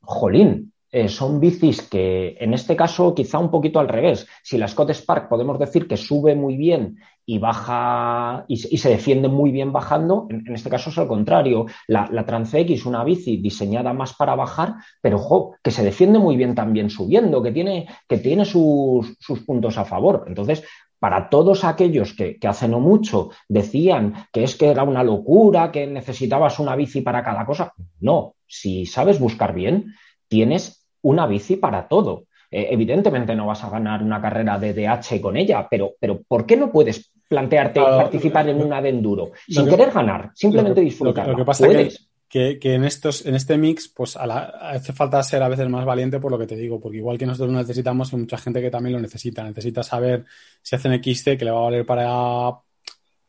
[0.00, 4.26] jolín, eh, son bicis que en este caso quizá un poquito al revés.
[4.42, 6.96] Si la Scott Spark podemos decir que sube muy bien
[7.30, 11.66] y baja y, se defiende muy bien bajando, en, este caso es al contrario.
[11.86, 16.38] La, la Trance X, una bici diseñada más para bajar, pero que se defiende muy
[16.38, 20.24] bien también subiendo, que tiene, que tiene sus, puntos a favor.
[20.26, 20.64] Entonces,
[20.98, 25.70] para todos aquellos que, que, hace no mucho decían que es que era una locura,
[25.70, 29.92] que necesitabas una bici para cada cosa, no, si sabes buscar bien,
[30.28, 32.24] tienes una bici para todo.
[32.50, 36.46] Eh, evidentemente no vas a ganar una carrera de DH con ella, pero, pero ¿por
[36.46, 41.28] qué no puedes plantearte participar en una de enduro sin querer ganar, simplemente disfrutar?
[41.28, 45.48] Lo, que pasa es que, en, estos, en este mix, pues hace falta ser a
[45.48, 48.20] veces más valiente por lo que te digo, porque igual que nosotros lo necesitamos, hay
[48.20, 49.44] mucha gente que también lo necesita.
[49.44, 50.24] Necesita saber
[50.62, 52.50] si hacen XT, que le va a valer para...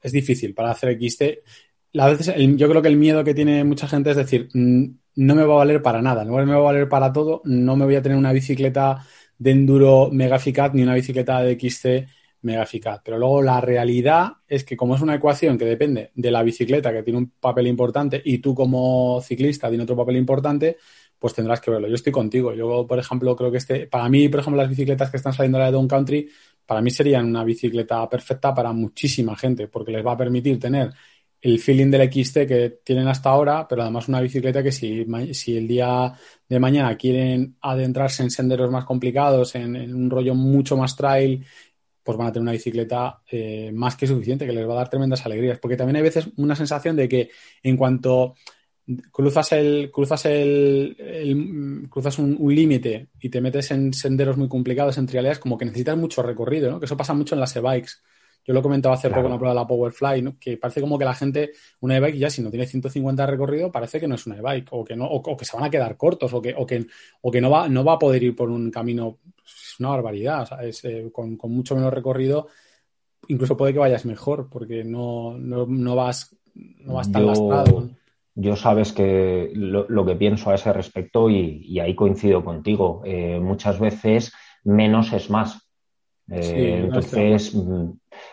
[0.01, 1.23] Es difícil para hacer XT.
[1.97, 5.35] A veces, yo creo que el miedo que tiene mucha gente es decir, mm, no
[5.35, 7.85] me va a valer para nada, no me va a valer para todo, no me
[7.85, 9.05] voy a tener una bicicleta
[9.37, 12.07] de enduro mega eficaz ni una bicicleta de XC
[12.41, 13.01] mega eficaz.
[13.03, 16.93] Pero luego la realidad es que como es una ecuación que depende de la bicicleta
[16.93, 20.77] que tiene un papel importante y tú como ciclista tiene otro papel importante,
[21.17, 21.87] pues tendrás que verlo.
[21.87, 22.53] Yo estoy contigo.
[22.53, 25.59] Yo, por ejemplo, creo que este, para mí, por ejemplo, las bicicletas que están saliendo
[25.59, 26.29] de Down Country,
[26.65, 30.91] para mí serían una bicicleta perfecta para muchísima gente, porque les va a permitir tener
[31.41, 35.57] el feeling del XT que tienen hasta ahora, pero además una bicicleta que si, si
[35.57, 36.13] el día
[36.47, 41.45] de mañana quieren adentrarse en senderos más complicados, en, un rollo mucho más trail,
[42.03, 44.89] pues van a tener una bicicleta eh, más que suficiente, que les va a dar
[44.89, 45.59] tremendas alegrías.
[45.59, 47.29] Porque también hay veces una sensación de que
[47.63, 48.35] en cuanto
[49.11, 55.05] cruzas el, cruzas el, cruzas un, límite y te metes en senderos muy complicados, en
[55.05, 56.79] trialeas, como que necesitas mucho recorrido, ¿no?
[56.79, 57.91] Que eso pasa mucho en las e-bikes.
[58.49, 60.39] Yo lo comentaba hace poco en la prueba de la Powerfly, ¿no?
[60.39, 63.71] que parece como que la gente, una e-bike ya si no tiene 150 de recorrido,
[63.71, 65.95] parece que no es una e-bike, o que no, o, que se van a quedar
[65.95, 66.87] cortos, o que, o que,
[67.21, 70.47] o que no va, no va a poder ir por un camino, es una barbaridad,
[70.47, 70.83] ¿sabes?
[70.83, 72.47] Eh, con, mucho menos recorrido,
[73.27, 77.87] incluso puede que vayas mejor, porque no, no, vas, no vas tan lastrado.
[78.33, 83.03] Yo sabes que lo, que pienso a ese respecto y, ahí coincido contigo.
[83.05, 84.33] Eh, muchas veces
[84.63, 85.69] menos es más.
[86.31, 87.55] Eh, entonces,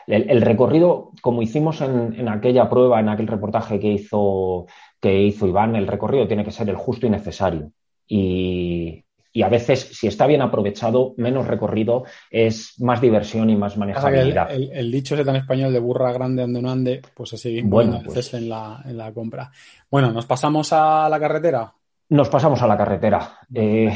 [0.07, 4.67] el, recorrido, como hicimos en, aquella prueba, en aquel reportaje que hizo,
[5.01, 7.73] que hizo Iván, el recorrido tiene que ser el justo y necesario.
[8.07, 9.05] Y,
[9.37, 14.51] y a veces, si está bien aprovechado, menos recorrido es más diversión y más manejabilidad.
[14.51, 18.33] El, dicho ese tan español de burra grande ande no ande, pues sigue bueno, pues,
[18.33, 19.51] en, la, en la compra.
[19.91, 21.71] Bueno, ¿nos pasamos a la carretera?
[22.09, 23.41] Nos pasamos a la carretera.
[23.53, 23.93] Eh,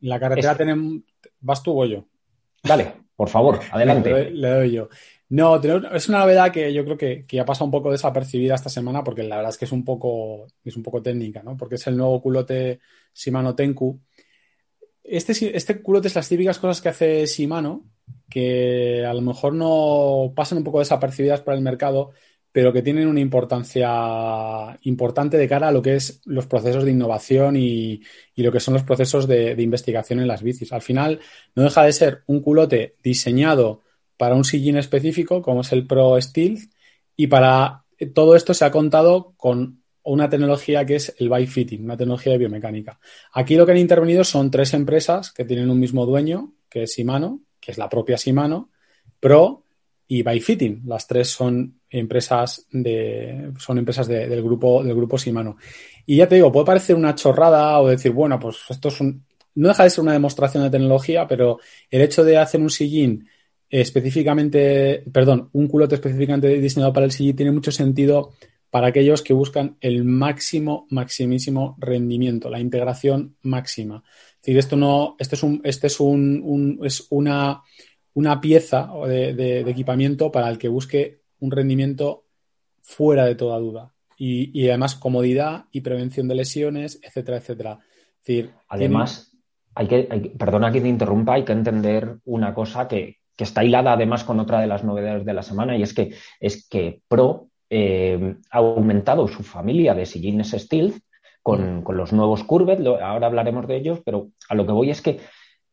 [0.00, 1.00] la carretera tenemos...
[1.40, 2.04] ¿Vas tú o yo?
[2.62, 4.30] Dale, por favor, adelante.
[4.30, 4.88] le, doy, yo.
[5.32, 8.68] No, es una novedad que yo creo que, que, ha pasado un poco desapercibida esta
[8.68, 11.56] semana porque la verdad es que es un poco, es un poco técnica, ¿no?
[11.56, 12.80] Porque es el nuevo culote
[13.14, 14.00] Shimano Tenku
[15.04, 17.84] este, este culote es las típicas cosas que hace Shimano,
[18.28, 22.12] que a lo mejor no pasan un poco desapercibidas para el mercado,
[22.52, 26.92] pero que tienen una importancia importante de cara a lo que es los procesos de
[26.92, 28.02] innovación y,
[28.36, 30.72] lo que son los procesos de, investigación en las bicis.
[30.72, 31.20] Al final,
[31.54, 33.82] no deja de ser un culote diseñado
[34.22, 36.56] para un sillín específico, como es el Pro Steel,
[37.16, 37.82] y para
[38.14, 42.30] todo esto se ha contado con una tecnología que es el bike fitting, una tecnología
[42.30, 43.00] de biomecánica.
[43.32, 46.94] Aquí lo que han intervenido son tres empresas que tienen un mismo dueño, que es
[46.96, 48.70] Shimano, que es la propia Shimano,
[49.18, 49.64] Pro
[50.06, 50.82] y bike fitting.
[50.86, 55.56] Las tres son empresas de son empresas del grupo del grupo Shimano.
[56.06, 59.24] Y ya te digo, puede parecer una chorrada o decir, bueno, pues esto es un
[59.56, 61.58] no deja de ser una demostración de tecnología, pero
[61.90, 63.28] el hecho de hacer un sillín
[63.72, 68.32] específicamente, perdón, un culote específicamente diseñado para el sillín tiene mucho sentido
[68.68, 74.04] para aquellos que buscan el máximo, maximísimo rendimiento, la integración máxima.
[74.06, 77.62] Es decir, esto no, este es un, este es un, es una,
[78.12, 82.26] una pieza de, equipamiento para el que busque un rendimiento
[82.82, 83.94] fuera de toda duda.
[84.18, 87.78] Y, además comodidad y prevención de lesiones, etcétera, etcétera.
[88.18, 89.32] decir, además,
[89.74, 93.92] hay que, perdona que te interrumpa, hay que entender una cosa que, que está hilada
[93.92, 97.48] además con otra de las novedades de la semana y es que es que Pro
[97.70, 101.02] eh, ha aumentado su familia de sillines Steel
[101.42, 105.02] con, con, los nuevos Curvet, ahora hablaremos de ellos, pero a lo que voy es
[105.02, 105.18] que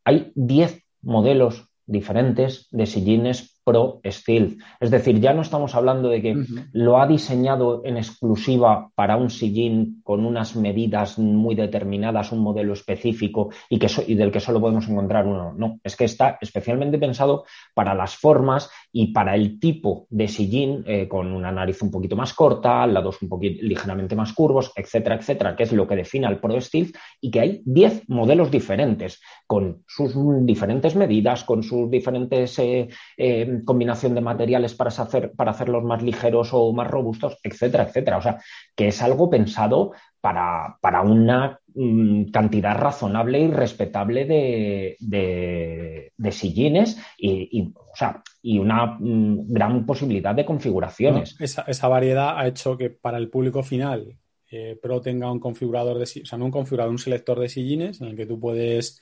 [0.04, 4.58] hay 10 modelos diferentes de sillines Pro Steel.
[4.80, 6.36] Es decir, ya no estamos hablando de que
[6.74, 12.74] lo ha diseñado en exclusiva para un sillín con unas medidas muy determinadas, un modelo
[12.74, 15.54] específico y, que y del que solo podemos encontrar uno.
[15.56, 20.84] No, es que está especialmente pensado para las formas y para el tipo de sillín
[20.88, 25.16] eh, con una nariz un poquito más corta, lados un poquito ligeramente más curvos, etcétera,
[25.16, 29.22] etcétera, que es lo que define al Pro Steel y que hay 10 modelos diferentes
[29.46, 30.14] con sus
[30.46, 36.02] diferentes medidas, con sus diferentes eh, eh, combinación de materiales para, hacer, para hacerlos más
[36.02, 38.18] ligeros o más robustos, etcétera, etcétera.
[38.18, 38.42] O sea,
[38.76, 47.74] que es algo pensado para, una mm, cantidad razonable y respetable de, de, sillines y,
[48.42, 51.36] y una mm, gran posibilidad de configuraciones.
[51.40, 54.18] esa, variedad ha hecho que para el público final
[54.52, 58.08] eh, Pro tenga un configurador de, o sea, un configurador, un selector de sillines en
[58.08, 59.02] el que tú puedes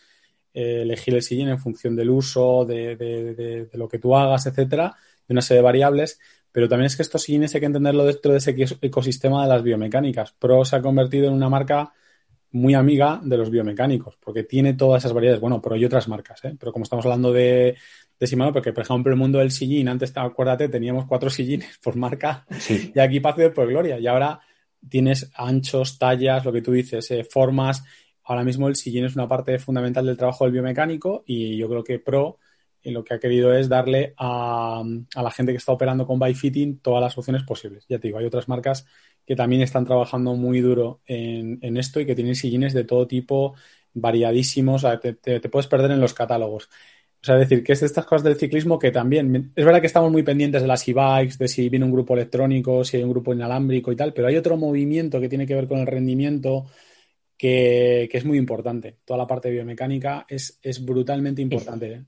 [0.54, 4.96] eh, elegir el sillín en función del uso, de, lo que tú hagas, etcétera,
[5.28, 6.20] de una serie de variables.
[6.58, 9.62] Pero también es que estos sillines hay que entenderlo dentro de ese ecosistema de las
[9.62, 10.32] biomecánicas.
[10.32, 11.94] Pro se ha convertido en una marca
[12.50, 15.40] muy amiga de los biomecánicos, porque tiene todas esas variedades.
[15.40, 16.56] Bueno, pero hay otras marcas, ¿eh?
[16.60, 17.78] Pero como estamos hablando de,
[18.20, 21.96] de Shimano, porque por ejemplo el mundo del sillín, antes, acuérdate, teníamos cuatro sillines por
[21.96, 24.00] marca y aquí paz por gloria.
[24.00, 24.40] Y ahora
[24.90, 27.84] tienes anchos, tallas, lo que tú dices, eh, formas
[28.24, 31.84] ahora mismo el sillín es una parte fundamental del trabajo del biomecánico y yo creo
[31.84, 32.40] que Pro
[32.88, 34.82] y lo que ha querido es darle a,
[35.14, 37.86] la gente que está operando con Byfitting todas las opciones posibles.
[37.90, 38.86] Ya te digo, hay otras marcas
[39.26, 43.56] que también están trabajando muy duro en, esto y que tienen sillines de todo tipo,
[43.94, 46.70] variadísimos, te, puedes perder en los catálogos.
[47.22, 49.88] O sea, decir, que es de estas cosas del ciclismo que también, es verdad que
[49.88, 53.10] estamos muy pendientes de las e-bikes, de si viene un grupo electrónico, si hay un
[53.10, 56.68] grupo inalámbrico y tal, pero hay otro movimiento que tiene que ver con el rendimiento,
[57.38, 59.00] que, es muy importante.
[59.04, 62.06] Toda la parte biomecánica es, es brutalmente importante.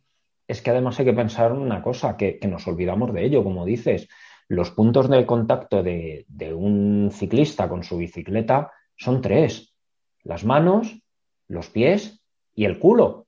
[0.49, 4.09] Es que además hay que pensar una cosa, que, nos olvidamos de ello, como dices,
[4.47, 6.25] los puntos de contacto de,
[6.55, 9.75] un ciclista con su bicicleta son tres,
[10.23, 10.99] las manos,
[11.47, 12.23] los pies
[12.55, 13.27] y el culo.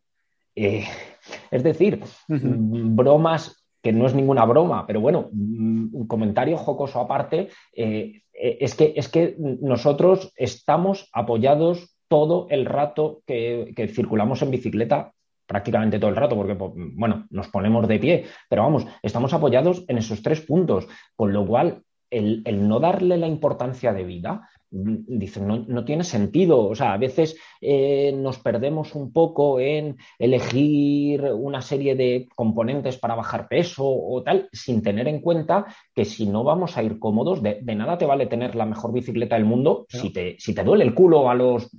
[0.55, 0.83] Eh,
[1.51, 8.23] es decir, bromas que no es ninguna broma, pero bueno, un comentario jocoso aparte, eh,
[8.33, 14.51] eh, es, que, es que nosotros estamos apoyados todo el rato que, que circulamos en
[14.51, 15.13] bicicleta
[15.51, 16.55] prácticamente todo el rato, porque,
[16.95, 21.45] bueno, nos ponemos de pie, pero vamos, estamos apoyados en esos tres puntos, con lo
[21.45, 26.69] cual el, no darle la importancia de vida, mm, dicen, no, tiene sentido.
[26.69, 32.97] O sea, a veces eh, nos perdemos un poco en elegir una serie de componentes
[32.97, 36.97] para bajar peso o tal, sin tener en cuenta que si no vamos a ir
[36.97, 40.63] cómodos, de, nada te vale tener la mejor bicicleta del mundo si, te, si te
[40.63, 41.69] duele el culo a los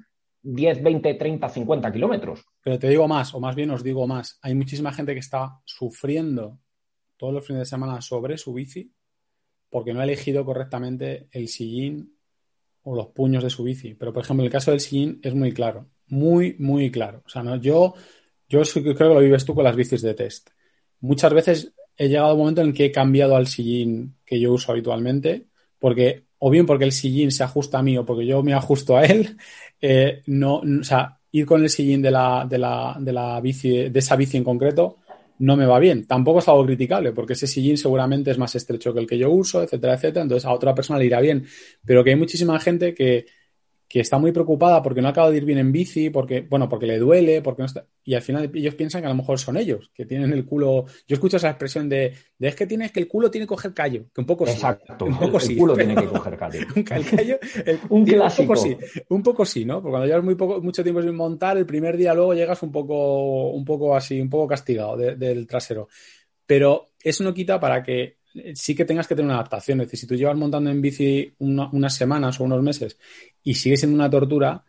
[0.42, 2.44] 10, 20, 30, 50 kilómetros.
[2.62, 5.60] Pero te digo más, o más bien os digo más, hay muchísima gente que está
[5.64, 6.58] sufriendo
[7.16, 8.92] todos los fines de semana sobre su bici
[9.70, 12.16] porque no ha elegido correctamente el sillín
[12.82, 13.94] o los puños de su bici.
[13.94, 17.22] Pero, por ejemplo, en el caso del sillín es muy claro, muy, muy claro.
[17.24, 17.56] O sea, ¿no?
[17.56, 17.94] yo,
[18.48, 20.50] yo creo que lo vives tú con las bicis de test.
[21.00, 24.52] Muchas veces he llegado a un momento en que he cambiado al sillín que yo
[24.52, 25.46] uso habitualmente
[25.78, 28.96] porque o bien porque el sillín se ajusta a mí o porque yo me ajusto
[28.96, 29.36] a él,
[29.80, 33.88] eh, no, o sea, ir con el sillín de la, de la, de la bici,
[33.88, 34.98] de esa bici en concreto,
[35.38, 36.04] no me va bien.
[36.04, 39.30] Tampoco es algo criticable, porque ese sillín seguramente es más estrecho que el que yo
[39.30, 40.24] uso, etcétera, etcétera.
[40.24, 41.46] Entonces a otra persona le irá bien.
[41.84, 43.26] Pero que hay muchísima gente que,
[43.92, 46.86] que está muy preocupada porque no acaba de ir bien en bici, porque, bueno, porque
[46.86, 47.84] le duele, porque no está...
[48.02, 50.86] Y al final ellos piensan que a lo mejor son ellos, que tienen el culo.
[51.06, 53.74] Yo escucho esa expresión de, de es que tienes que el culo tiene que coger
[53.74, 54.52] callo, que un poco sí.
[54.52, 55.56] Exacto, un poco el, sí.
[55.56, 56.60] culo tiene que coger callo.
[56.74, 57.38] el callo
[57.90, 58.42] un clásico.
[58.44, 58.76] Un poco, sí,
[59.10, 59.82] un poco sí, ¿no?
[59.82, 62.72] Porque cuando llevas muy poco, mucho tiempo sin montar, el primer día luego llegas un
[62.72, 65.88] poco, un poco así, un poco castigado del trasero.
[66.46, 68.21] Pero eso no quita para que
[68.54, 69.80] sí que tengas que tener una adaptación.
[69.80, 72.98] Es decir, si tú llevas montando en bici unas semanas o unos meses
[73.42, 74.64] y sigue siendo una tortura,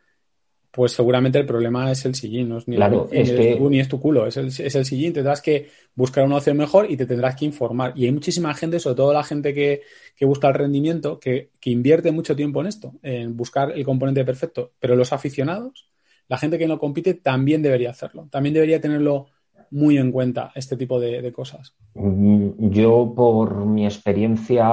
[0.72, 3.88] pues seguramente el problema es el sillín, no es ni, claro, es tu, ni es
[3.88, 5.14] tu culo, es el, es el sillín.
[5.14, 7.94] Tendrás que buscar una opción mejor y te tendrás que informar.
[7.96, 9.82] Y hay muchísima gente, sobre todo la gente que,
[10.16, 14.26] que busca el rendimiento, que, que invierte mucho tiempo en esto, en buscar el componente
[14.26, 14.72] perfecto.
[14.80, 15.92] Pero los aficionados,
[16.28, 18.28] la gente que no compite, también debería hacerlo.
[18.32, 19.28] También debería tenerlo
[19.74, 21.76] muy en cuenta este tipo de, cosas?
[21.96, 24.70] Mm, yo, por mi experiencia,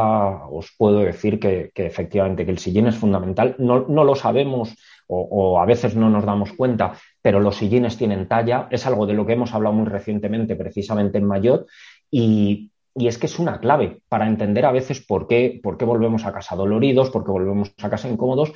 [0.51, 3.57] os puedo decir que, efectivamente que el sillín es fundamental.
[3.59, 4.77] No, lo sabemos
[5.09, 8.69] o, a veces no nos damos cuenta, pero los sillines tienen talla.
[8.71, 11.67] Es algo de lo que hemos hablado muy recientemente, precisamente en Mayotte,
[12.11, 16.27] y, es que es una clave para entender a veces por qué, por qué volvemos
[16.27, 18.53] a casa doloridos, por qué volvemos a casa incómodos,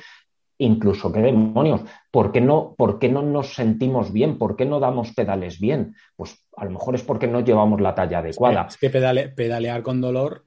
[0.57, 1.81] incluso qué demonios,
[2.11, 4.37] ¿por qué, no, ¿por qué no nos sentimos bien?
[4.37, 5.95] ¿Por qué no damos pedales bien?
[6.15, 8.67] Pues a lo mejor es porque no llevamos la talla adecuada.
[8.69, 10.45] Es que, pedalear con dolor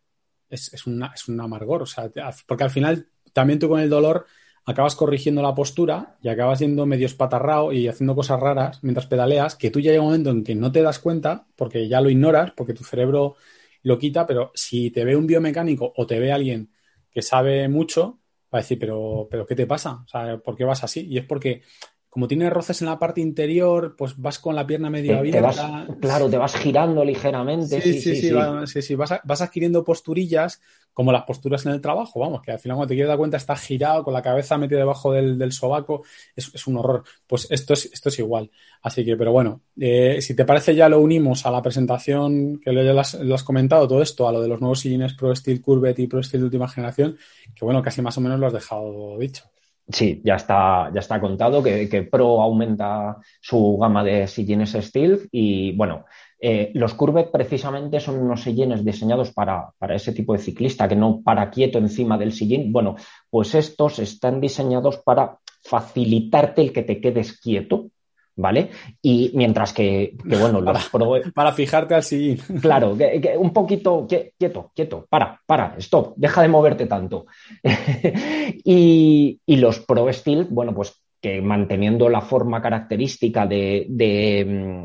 [0.49, 2.11] es, es, una, es un amargor, o sea,
[2.47, 4.27] porque al final también tú con el dolor
[4.65, 9.57] acabas corrigiendo la postura y acabas yendo medio espatarrado y haciendo cosas raras mientras pedaleas,
[9.57, 12.11] que tú ya llega un momento en que no te das cuenta porque ya lo
[12.11, 13.37] ignoras, porque tu cerebro
[13.83, 16.71] lo quita, pero si te ve un biomecánico o te ve alguien
[17.11, 18.21] que sabe mucho,
[18.55, 20.03] va a decir, pero, pero ¿qué te pasa?
[20.05, 21.07] O sea, ¿por qué vas así?
[21.09, 21.63] Y es porque
[22.11, 25.87] como tienes roces en la parte interior, pues vas con la pierna medio abierta.
[26.01, 27.81] claro, te vas girando ligeramente.
[27.81, 28.83] Sí, sí, sí.
[28.83, 30.61] sí, Vas, vas, adquiriendo posturillas
[30.95, 33.37] como las posturas en el trabajo, vamos, que al final cuando te quieres dar cuenta
[33.37, 36.03] estás girado con la cabeza metida debajo del, del sobaco,
[36.35, 37.05] es, es, un horror.
[37.27, 38.51] Pues esto es, esto es igual.
[38.83, 42.73] Así que, pero bueno, eh, si te parece ya lo unimos a la presentación que
[42.73, 45.99] le has, has, comentado, todo esto, a lo de los nuevos sillines Pro Steel Curvet
[46.01, 47.17] y Pro Steel de última generación,
[47.55, 49.45] que bueno, casi más o menos lo has dejado dicho.
[49.91, 55.29] Sí, ya está, ya está contado que, que Pro aumenta su gama de sillines Steel
[55.33, 56.05] y bueno,
[56.41, 60.95] eh, los Curvet precisamente son unos sillines diseñados para, para, ese tipo de ciclista que
[60.95, 62.73] no para quieto encima del sillín.
[62.73, 62.97] Bueno,
[63.31, 67.91] pues estos están diseñados para facilitarte el que te quedes quieto,
[68.39, 68.71] ¿vale?
[69.03, 72.39] Y mientras que, bueno, los para, para fijarte al sillín.
[72.61, 72.97] Claro,
[73.37, 77.27] un poquito quieto, quieto, para, para, stop, deja de moverte tanto.
[78.65, 83.87] y, y, los Pro Steel, bueno, pues que manteniendo la forma característica de,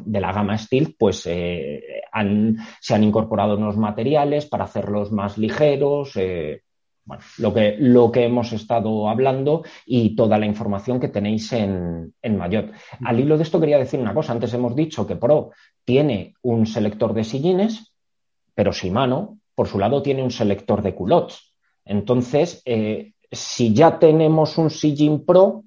[0.08, 6.18] la gama Steel, pues se han incorporado unos materiales para hacerlos más ligeros,
[7.06, 12.14] bueno, lo que, lo que hemos estado hablando y toda la información que tenéis en,
[12.22, 12.72] en Mayot.
[13.04, 14.32] Al hilo de esto quería decir una cosa.
[14.32, 15.52] Antes hemos dicho que Pro
[15.84, 17.94] tiene un selector de sillines,
[18.56, 21.54] pero Shimano, por su lado, tiene un selector de culottes.
[21.86, 25.64] Entonces, eh, si ya tenemos un sillín Pro,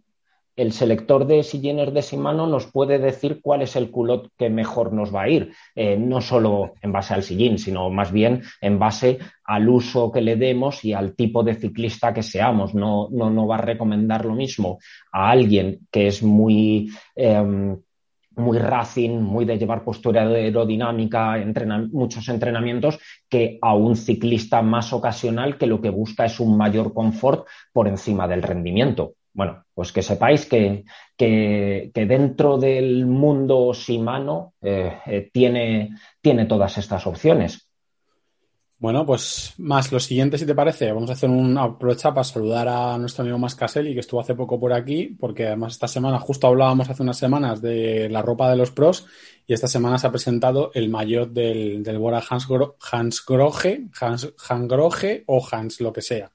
[0.57, 4.93] el selector de sillines de Shimano nos puede decir cuál es el culot que mejor
[4.93, 8.79] nos va a ir, eh, no solo en base al sillín, sino más bien en
[8.79, 12.75] base al uso que le demos y al tipo de ciclista que seamos.
[12.75, 14.79] No, no, va a recomendar lo mismo
[15.13, 16.91] a alguien que es muy...
[17.15, 17.77] Em,
[18.39, 21.43] muy racing, muy de llevar postura aerodinámica,
[21.91, 22.99] muchos entrenamientos,
[23.31, 27.89] que a un ciclista más ocasional que lo que busca es un mayor confort por
[27.89, 29.15] encima del rendimiento.
[29.37, 30.83] Bueno, pues que sepáis que,
[31.95, 35.91] dentro del mundo Shimano eh, eh, tiene,
[36.23, 37.71] tiene todas estas opciones.
[38.79, 42.67] Bueno, pues más lo siguiente, si te parece, vamos a hacer una aprovecha para saludar
[42.67, 46.47] a nuestro amigo Mascaseli, que estuvo hace poco por aquí, porque además esta semana, justo
[46.47, 49.07] hablábamos hace unas semanas de la ropa de los pros,
[49.47, 52.49] y esta semana se ha presentado el maillot del, del Bora Hans,
[52.91, 54.73] Hans Grohe, Hans, Hans
[55.27, 56.31] o Hans lo que sea.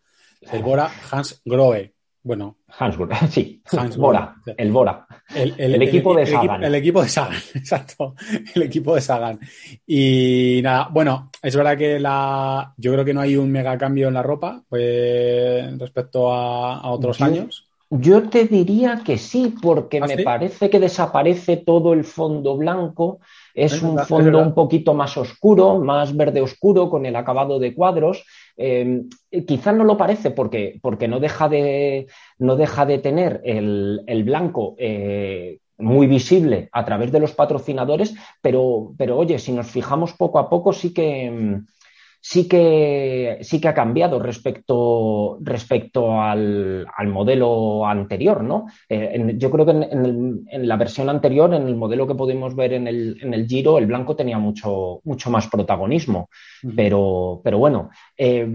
[0.51, 1.95] El Bora Hans Grohe.
[2.23, 2.57] Bueno.
[2.77, 3.61] Hansburg, sí.
[3.97, 5.07] Bora, el Bora.
[5.33, 6.63] El, equipo de Sagan.
[6.63, 8.15] El, equipo de Sagan, exacto.
[8.53, 9.39] El equipo de Sagan.
[9.87, 14.07] Y nada, bueno, es verdad que la, yo creo que no hay un mega cambio
[14.07, 17.67] en la ropa pues, respecto a, otros años.
[17.89, 23.19] Yo te diría que sí, porque ¿Ah, me parece que desaparece todo el fondo blanco.
[23.53, 28.25] Es, un fondo un poquito más oscuro, más verde oscuro, con el acabado de cuadros.
[28.57, 29.03] Eh,
[29.47, 34.75] quizás no lo parece porque, porque no, deja de, no deja de tener el, blanco
[34.77, 40.39] eh, muy visible a través de los patrocinadores, pero, pero oye, si nos fijamos poco
[40.39, 41.61] a poco sí que
[42.21, 48.67] sí que, sí que ha cambiado respecto, respecto al, modelo anterior, ¿no?
[48.87, 52.87] Eh, yo creo que en, la versión anterior, en el modelo que podemos ver en
[52.87, 56.29] el, en el Giro, el blanco tenía mucho, mucho más protagonismo.
[56.75, 57.89] pero, pero bueno.
[58.15, 58.47] Eh,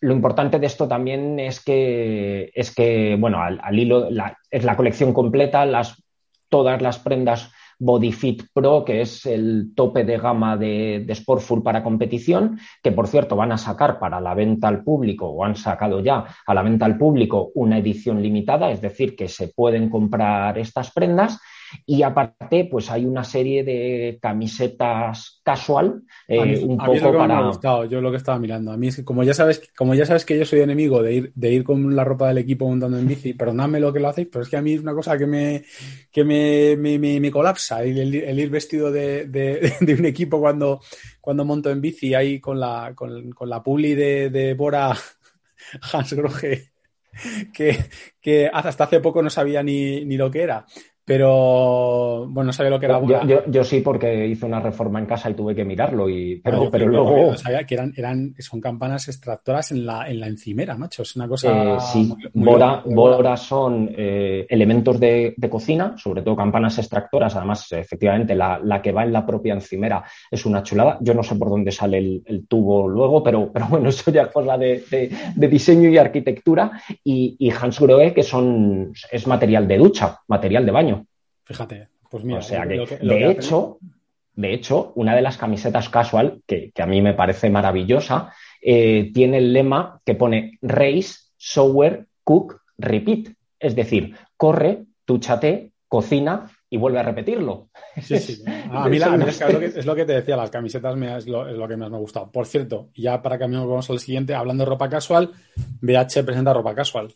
[0.00, 4.08] lo importante de esto también es que, es que bueno, al, hilo,
[4.50, 6.04] es la colección completa, las,
[6.50, 7.50] todas las prendas
[7.84, 13.06] BodyFit Pro, que es el tope de gama de, de Sportful para competición, que por
[13.06, 16.62] cierto van a sacar para la venta al público o han sacado ya a la
[16.62, 21.38] venta al público una edición limitada, es decir, que se pueden comprar estas prendas
[21.86, 27.26] y aparte, pues hay una serie de camisetas casual, eh, un poco para.
[27.26, 28.72] Me ha gustado, yo lo que estaba mirando.
[28.72, 31.14] A mí es que como ya sabes, como ya sabes que yo soy enemigo de
[31.14, 34.08] ir, de ir con la ropa del equipo montando en bici, perdonadme lo que lo
[34.08, 35.64] hacéis, pero es que a mí es una cosa que me,
[36.10, 39.26] que me, me, colapsa el, ir vestido de,
[39.80, 40.80] de, un equipo cuando,
[41.20, 44.94] cuando monto en bici ahí con la, con, con la publi de, de Bora
[45.92, 46.70] Hans Grohe.
[47.52, 47.78] Que,
[48.20, 50.66] que, hasta hace poco no sabía ni, ni, lo que era.
[51.06, 53.00] Pero bueno, no sabía lo que era
[53.46, 56.08] Yo, sí, porque hice una reforma en casa y tuve que mirarlo.
[56.08, 57.36] Y, pero, pero luego.
[57.36, 61.02] sabía que eran, eran, son campanas extractoras en la, en la encimera, macho.
[61.02, 61.74] Es una cosa.
[61.74, 67.36] Eh, sí, Bora, son eh, elementos de, cocina, sobre todo campanas extractoras.
[67.36, 70.96] Además, efectivamente, la, que va en la propia encimera es una chulada.
[71.02, 74.28] Yo no sé por dónde sale el, tubo luego, pero, pero bueno, eso ya es
[74.28, 74.84] cosa de,
[75.36, 76.80] de, diseño y arquitectura.
[77.04, 80.93] Y, y Hans Grohe, que son, es material de ducha, material de baño.
[81.44, 82.38] Fíjate, pues mira.
[82.38, 83.78] O sea que, de hecho,
[84.36, 89.38] de hecho, una de las camisetas casual, que, a mí me parece maravillosa, eh, tiene
[89.38, 93.28] el lema que pone Race, Software, Cook, Repeat.
[93.60, 97.68] Es decir, corre, túchate, cocina y vuelve a repetirlo.
[98.02, 98.42] Sí, sí.
[98.72, 102.00] A mí, es, lo que, te decía, las camisetas es, lo, que más me ha
[102.00, 102.32] gustado.
[102.32, 105.30] Por cierto, ya para que vamos al siguiente, hablando de ropa casual,
[105.80, 107.14] BH presenta ropa casual.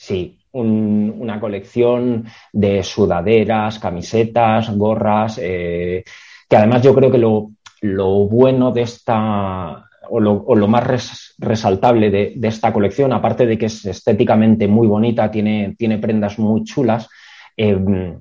[0.00, 6.04] Sí, una colección de sudaderas, camisetas, gorras, eh,
[6.48, 12.72] que además yo creo que lo, bueno de esta, o lo, más resaltable de, esta
[12.72, 17.08] colección, aparte de que es estéticamente muy bonita, tiene, tiene prendas muy chulas,
[17.56, 18.14] eh,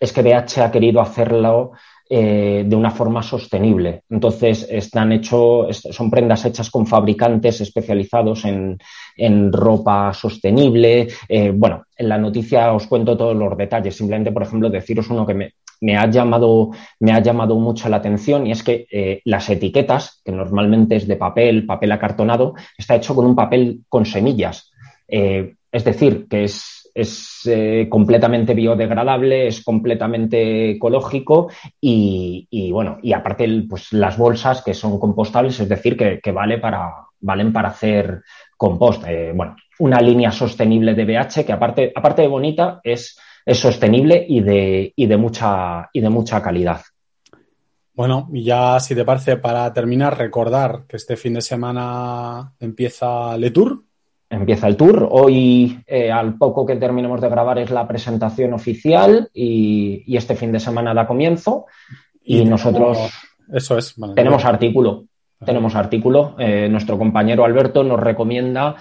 [0.00, 1.72] es que BH ha querido hacerlo
[2.08, 4.04] eh, de una forma sostenible.
[4.08, 11.08] Entonces, están hecho, son prendas hechas con fabricantes especializados en, ropa sostenible.
[11.28, 13.96] Eh, bueno, en la noticia os cuento todos los detalles.
[13.96, 18.46] Simplemente, por ejemplo, deciros uno que me, ha, llamado, me ha llamado mucho la atención
[18.46, 23.16] y es que eh, las etiquetas, que normalmente es de papel, papel acartonado, está hecho
[23.16, 24.70] con un papel con semillas.
[25.76, 33.64] Es decir, que es es eh, completamente biodegradable, es completamente ecológico y, bueno, y aparte
[33.68, 38.22] pues las bolsas que son compostables, es decir, que, vale para, valen para hacer
[38.56, 39.04] compost.
[39.06, 44.24] Eh, bueno, una línea sostenible de BH que aparte, aparte de bonita es, es sostenible
[44.26, 46.80] y de, y, de mucha, y de mucha calidad.
[47.92, 53.36] Bueno, y ya si te parece, para terminar, recordar que este fin de semana empieza
[53.36, 53.85] Le Tour,
[54.28, 55.08] empieza el tour.
[55.10, 60.52] Hoy, eh, al poco que terminemos de grabar, es la presentación oficial y, este fin
[60.52, 61.66] de semana da comienzo.
[62.22, 62.98] Y, nosotros
[63.52, 65.04] eso es, tenemos artículo.
[65.44, 66.34] Tenemos artículo.
[66.38, 68.76] Eh, nuestro compañero Alberto nos recomienda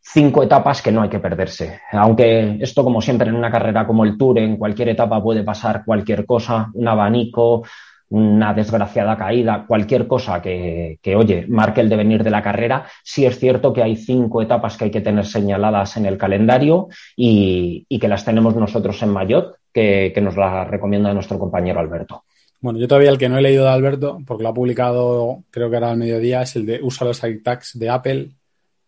[0.00, 1.80] cinco etapas que no hay que perderse.
[1.92, 5.84] Aunque esto, como siempre, en una carrera como el Tour, en cualquier etapa puede pasar
[5.84, 7.64] cualquier cosa, un abanico,
[8.10, 13.38] una desgraciada caída, cualquier cosa que, oye, marque el devenir de la carrera, sí es
[13.38, 18.08] cierto que hay cinco etapas que hay que tener señaladas en el calendario y, que
[18.08, 22.24] las tenemos nosotros en Mayotte, que, nos la recomienda nuestro compañero Alberto.
[22.60, 25.70] Bueno, yo todavía el que no he leído de Alberto, porque lo ha publicado, creo
[25.70, 28.30] que era al mediodía, es el de usa los tags de Apple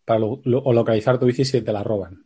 [0.04, 2.24] para localizar tu bici si te la roban.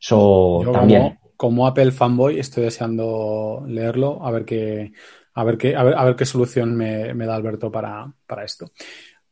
[0.00, 1.02] Eso también.
[1.02, 4.92] Como, como Apple fanboy estoy deseando leerlo, a ver qué,
[5.34, 8.12] a ver qué, a ver, qué solución me, da Alberto para,
[8.44, 8.70] esto.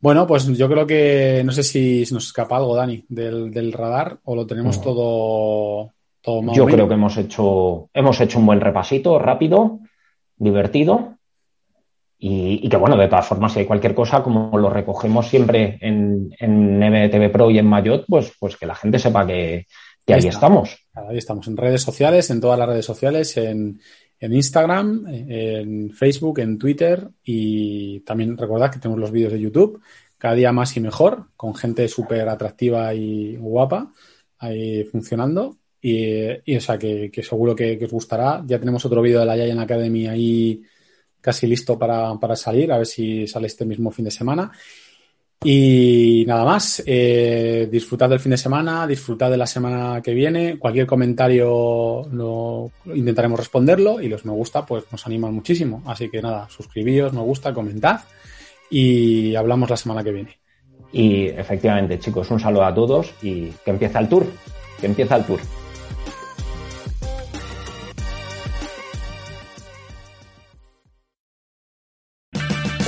[0.01, 4.35] Bueno, pues yo creo que no sé si nos escapa algo, Dani, del, radar o
[4.35, 9.79] lo tenemos todo, todo Yo creo que hemos hecho, hemos hecho un buen repasito, rápido,
[10.37, 11.19] divertido.
[12.25, 16.33] Y, que bueno, de todas formas, si hay cualquier cosa, como lo recogemos siempre en,
[16.39, 19.67] en MTV Pro y en Mayot, pues, pues que la gente sepa que,
[20.07, 20.87] ahí, estamos.
[20.95, 23.81] Ahí estamos, en redes sociales, en todas las redes sociales, en,
[24.23, 29.83] en Instagram, en Facebook, en Twitter y también recordad que tenemos los vídeos de YouTube,
[30.17, 33.93] cada día más y mejor, con gente súper atractiva y guapa
[34.39, 35.57] ahí funcionando.
[35.81, 38.45] Y, o sea, que, seguro que, os gustará.
[38.47, 40.63] Ya tenemos otro vídeo de la Giant Academy ahí
[41.21, 44.53] casi listo para, para salir, a ver si sale este mismo fin de semana.
[45.45, 50.59] Y nada más, eh, disfrutad del fin de semana, disfrutad de la semana que viene.
[50.59, 55.83] Cualquier comentario lo, intentaremos responderlo y los me gusta pues nos animan muchísimo.
[55.87, 58.01] Así que nada, suscribíos, me gusta, comentad
[58.71, 60.39] y hablamos la semana que viene.
[60.93, 64.27] Y efectivamente, chicos, un saludo a todos y que empieza el tour,
[64.81, 65.41] que empieza el tour.